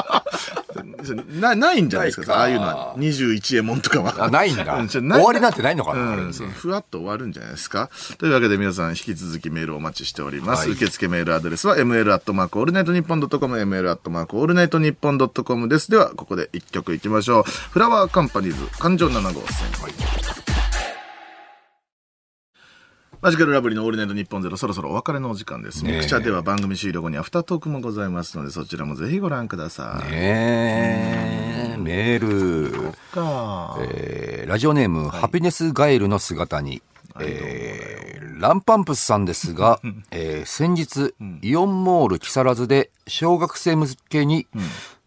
[1.39, 2.95] なないんじゃないですか、ああいうのは。
[2.97, 4.15] 21エモンとかは。
[4.25, 4.65] あ、 ないんだ。
[4.65, 7.89] 終わりなんてないのかな、うん、ふわっと終わるんじゃないですか。
[8.17, 10.67] というわけで皆さん引き続きメールをお待ちしております。
[10.67, 15.91] はい受付メールアドレスは ml アットマークオールナイトニッポンドットコム ml アットマークオールナイトニッポンドットコムです。
[15.91, 17.43] ではここで一曲いきましょう。
[17.43, 20.40] フラワーカンパニーズ環状7号線。
[23.21, 25.85] マジカルラブリーのオールナイトニッポンゼロそろそろお別れのお時間です。
[25.85, 30.11] ミクチャでは番組終了後にアフタートークもございますのでそちらもぜひご覧ください。
[30.11, 32.19] ねえ、メー
[32.71, 32.91] ル。
[33.11, 33.77] か。
[33.79, 36.81] えーラジオネーム、ハピネスガエルの姿に、
[37.19, 39.79] えーランパンプスさんですが、
[40.09, 44.47] えー先日、イオンモール木更津で小学生向けに、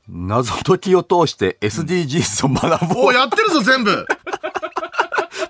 [0.09, 3.05] 謎解きを通して SDGs を学ぼう。
[3.07, 4.07] おやってるぞ全部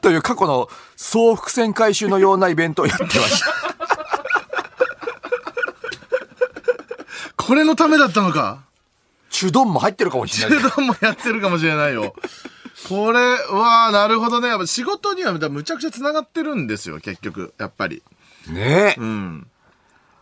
[0.05, 3.55] という過去の総伏線回収のようなイベントをやってました。
[7.43, 8.59] これのためだったのか
[9.31, 10.62] チュドンも入ってるかもしれない。
[10.62, 12.14] けどもやってるかもしれないよ。
[12.86, 14.48] これは、なるほどね。
[14.48, 17.55] やっぱ仕事にはむちゃくちゃ繋がってるんですよ、結局。
[17.59, 18.02] やっぱり。
[18.47, 19.01] ねえ。
[19.01, 19.47] うん。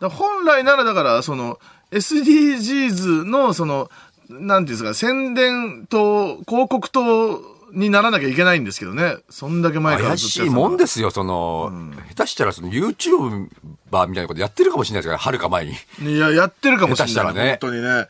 [0.01, 1.59] 本来ならだから、その、
[1.91, 3.91] SDGs の、その、
[4.29, 9.17] なんていうんですか、宣伝と広告塔にならなきゃいけないんですけどね。
[9.31, 11.73] そんだけ前から怪しいもんですすよ、その、
[12.15, 13.49] 下手したらその YouTuber み
[13.91, 15.73] たいなことやってるかもしれないですから、はるか前に。
[15.73, 17.13] いや、やってるかもしれない。
[17.13, 18.09] 下手したらね本当にね。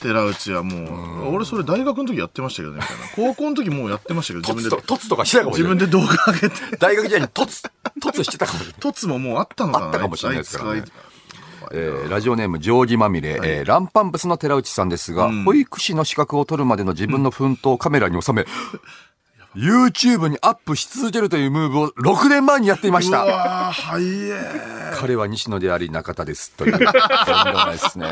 [0.00, 3.32] 寺内はもう、俺それ大学の時やってましたけどね、みたいな。
[3.34, 5.16] 高校の時もうやってましたけど、自分で突と、。
[5.16, 5.76] かしてたかもし自れない。
[5.76, 6.76] 分で動画上げて。
[6.78, 7.70] 大学時代に突、
[8.02, 8.74] 突してたかもしれない。
[8.80, 10.84] 凸ももうあったのかなあったかもしれないですからね
[11.72, 18.46] えーラジオネーム、定規まみれ、えーランパンプスの寺内さんですが、保育士の資格を取るまでの自分の奮闘をカメラに収め、
[19.56, 23.24] YouTube にアップし続けるというムーブを6年前にやっていましうた。
[23.24, 24.92] わー、はいえ。
[24.94, 26.52] 彼は西野であり中田です。
[26.52, 26.72] という。
[26.78, 28.08] とんでもないですね。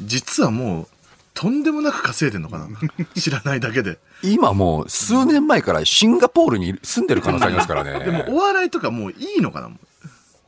[0.00, 0.86] 実はもう、
[1.34, 2.68] とんでもなく稼いでんのかな？
[3.20, 3.98] 知らないだけで。
[4.22, 8.04] 今もう数年前からシンガポールに住んでる可能性ありますからね。
[8.04, 9.68] でも、お笑いとかもういいのかな？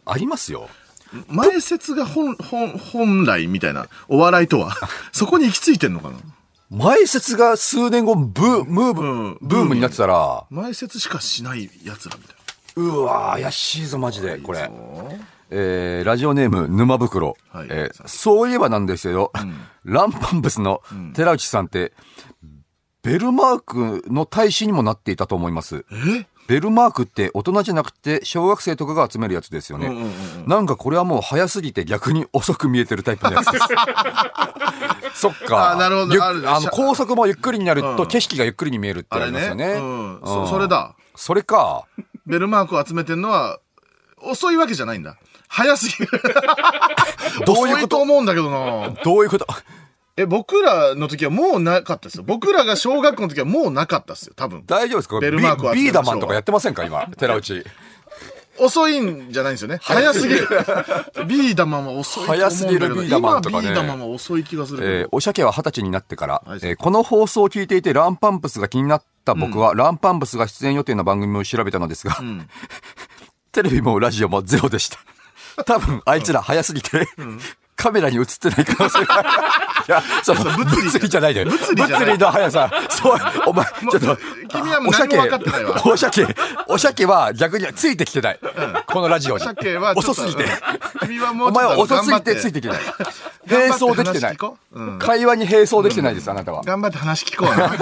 [0.06, 0.68] ありますよ。
[1.28, 4.74] 前説が本、本、本来みたいな、お笑いとは。
[5.12, 6.16] そこに行き着いてんのかな？
[6.68, 12.36] 前説が数年後ブー、ムーブ、うんブームになってたら、前説しかしない奴らみたい
[12.86, 12.92] な。
[12.92, 14.70] うわー怪しいぞマジで、これ。
[15.50, 17.36] えーラジオネーム、沼袋。
[17.52, 19.32] はいえーそういえばなんですけど、
[19.84, 20.82] ランパンプスの
[21.14, 21.92] 寺内さんって、
[23.02, 25.84] ベルマークの大使にもなっていたと思います。
[25.92, 26.26] え？
[26.48, 29.88] ベルマークって大人じゃなくて小学生とかが集めるやつですよね。
[29.88, 30.12] うんうんうん
[30.46, 33.64] なんかこれはもう早すぎて逆に遅く見えてるタイプのやつです。
[35.20, 35.72] そっか。
[35.72, 39.66] あなるほどあの、高速もゆっくりになるとうん景色がゆっくりに見えるってありますよね。
[39.72, 40.16] うん。
[40.16, 40.94] うそ、んそれだ。
[41.16, 41.84] それか。
[42.26, 43.58] ベルマークを集めてんのは、
[44.22, 45.16] 遅いわけじゃないんだ。
[45.48, 46.10] 早すぎる。
[47.46, 48.90] どういうこと思うんだけどな。
[49.04, 49.46] どういうこと？
[50.18, 52.24] え、僕らの時はもうなかったですよ。
[52.26, 54.62] 僕らが小学校の時はもうなかったですよ、多分。
[54.66, 55.20] 大丈夫ですか？
[55.20, 56.84] ベルマークを集めましょうビビーダマンとかやってませんか？
[56.84, 57.64] 今、 寺内。
[58.58, 59.78] 遅いんじゃないんですよね。
[59.82, 60.48] 早すぎる。
[61.26, 62.26] ビーダマンは遅い。
[62.26, 65.00] 早すぎるビーダマンとかね今ビーダマンは遅い気がする。
[65.00, 72.16] えーおしゃけは二十歳になってから、はいえーこの放送を聞いていてランパンプスが気になった僕は、ランパンプスが出演予定の番組を調べたのですが、
[73.52, 75.64] テレビもラジオもゼロでした。
[75.64, 77.06] 多分、あいつら早すぎて、
[77.76, 79.20] カメラに映ってない可能性が。
[79.88, 81.44] いや、そう物理じゃないで。
[81.44, 82.70] 物理じゃない理の速さ。
[82.90, 86.26] そう、お前、ちょっと、君はもうおも分かってないわおしゃけ、
[86.68, 88.40] おしゃけは逆についてきてない。
[88.86, 89.44] このラジオに。
[89.44, 90.44] 鮭は遅すぎて。
[90.44, 90.50] うん
[91.06, 92.78] 君はもおうちょっと前は遅すぎててついてきてない。
[93.48, 94.36] 並走できてない。
[94.98, 96.62] 会話に並走できてないです、あなたは。
[96.64, 97.72] 頑張って話聞こうな。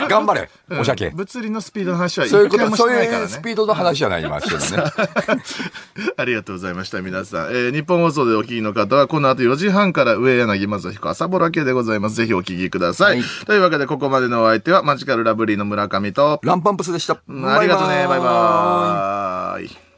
[0.08, 1.10] 頑張れ、おしゃけ。
[1.10, 4.46] 物理のスピードの話は一そういうこと、そういうスピードの話じゃない、今ね。
[6.16, 7.50] ありがとうございました、皆さん。
[7.50, 12.16] えー日本放送でお聞きの方は、この後4時半から上柳正彦朝ぼら系でございます。
[12.16, 13.18] ぜひお聞きください。
[13.18, 17.18] はいというわけで、ここまでのお相手は、マジカルラブリーの村上と、ランパンプスでした。
[17.28, 19.89] うんありがとうね、バイバーイ。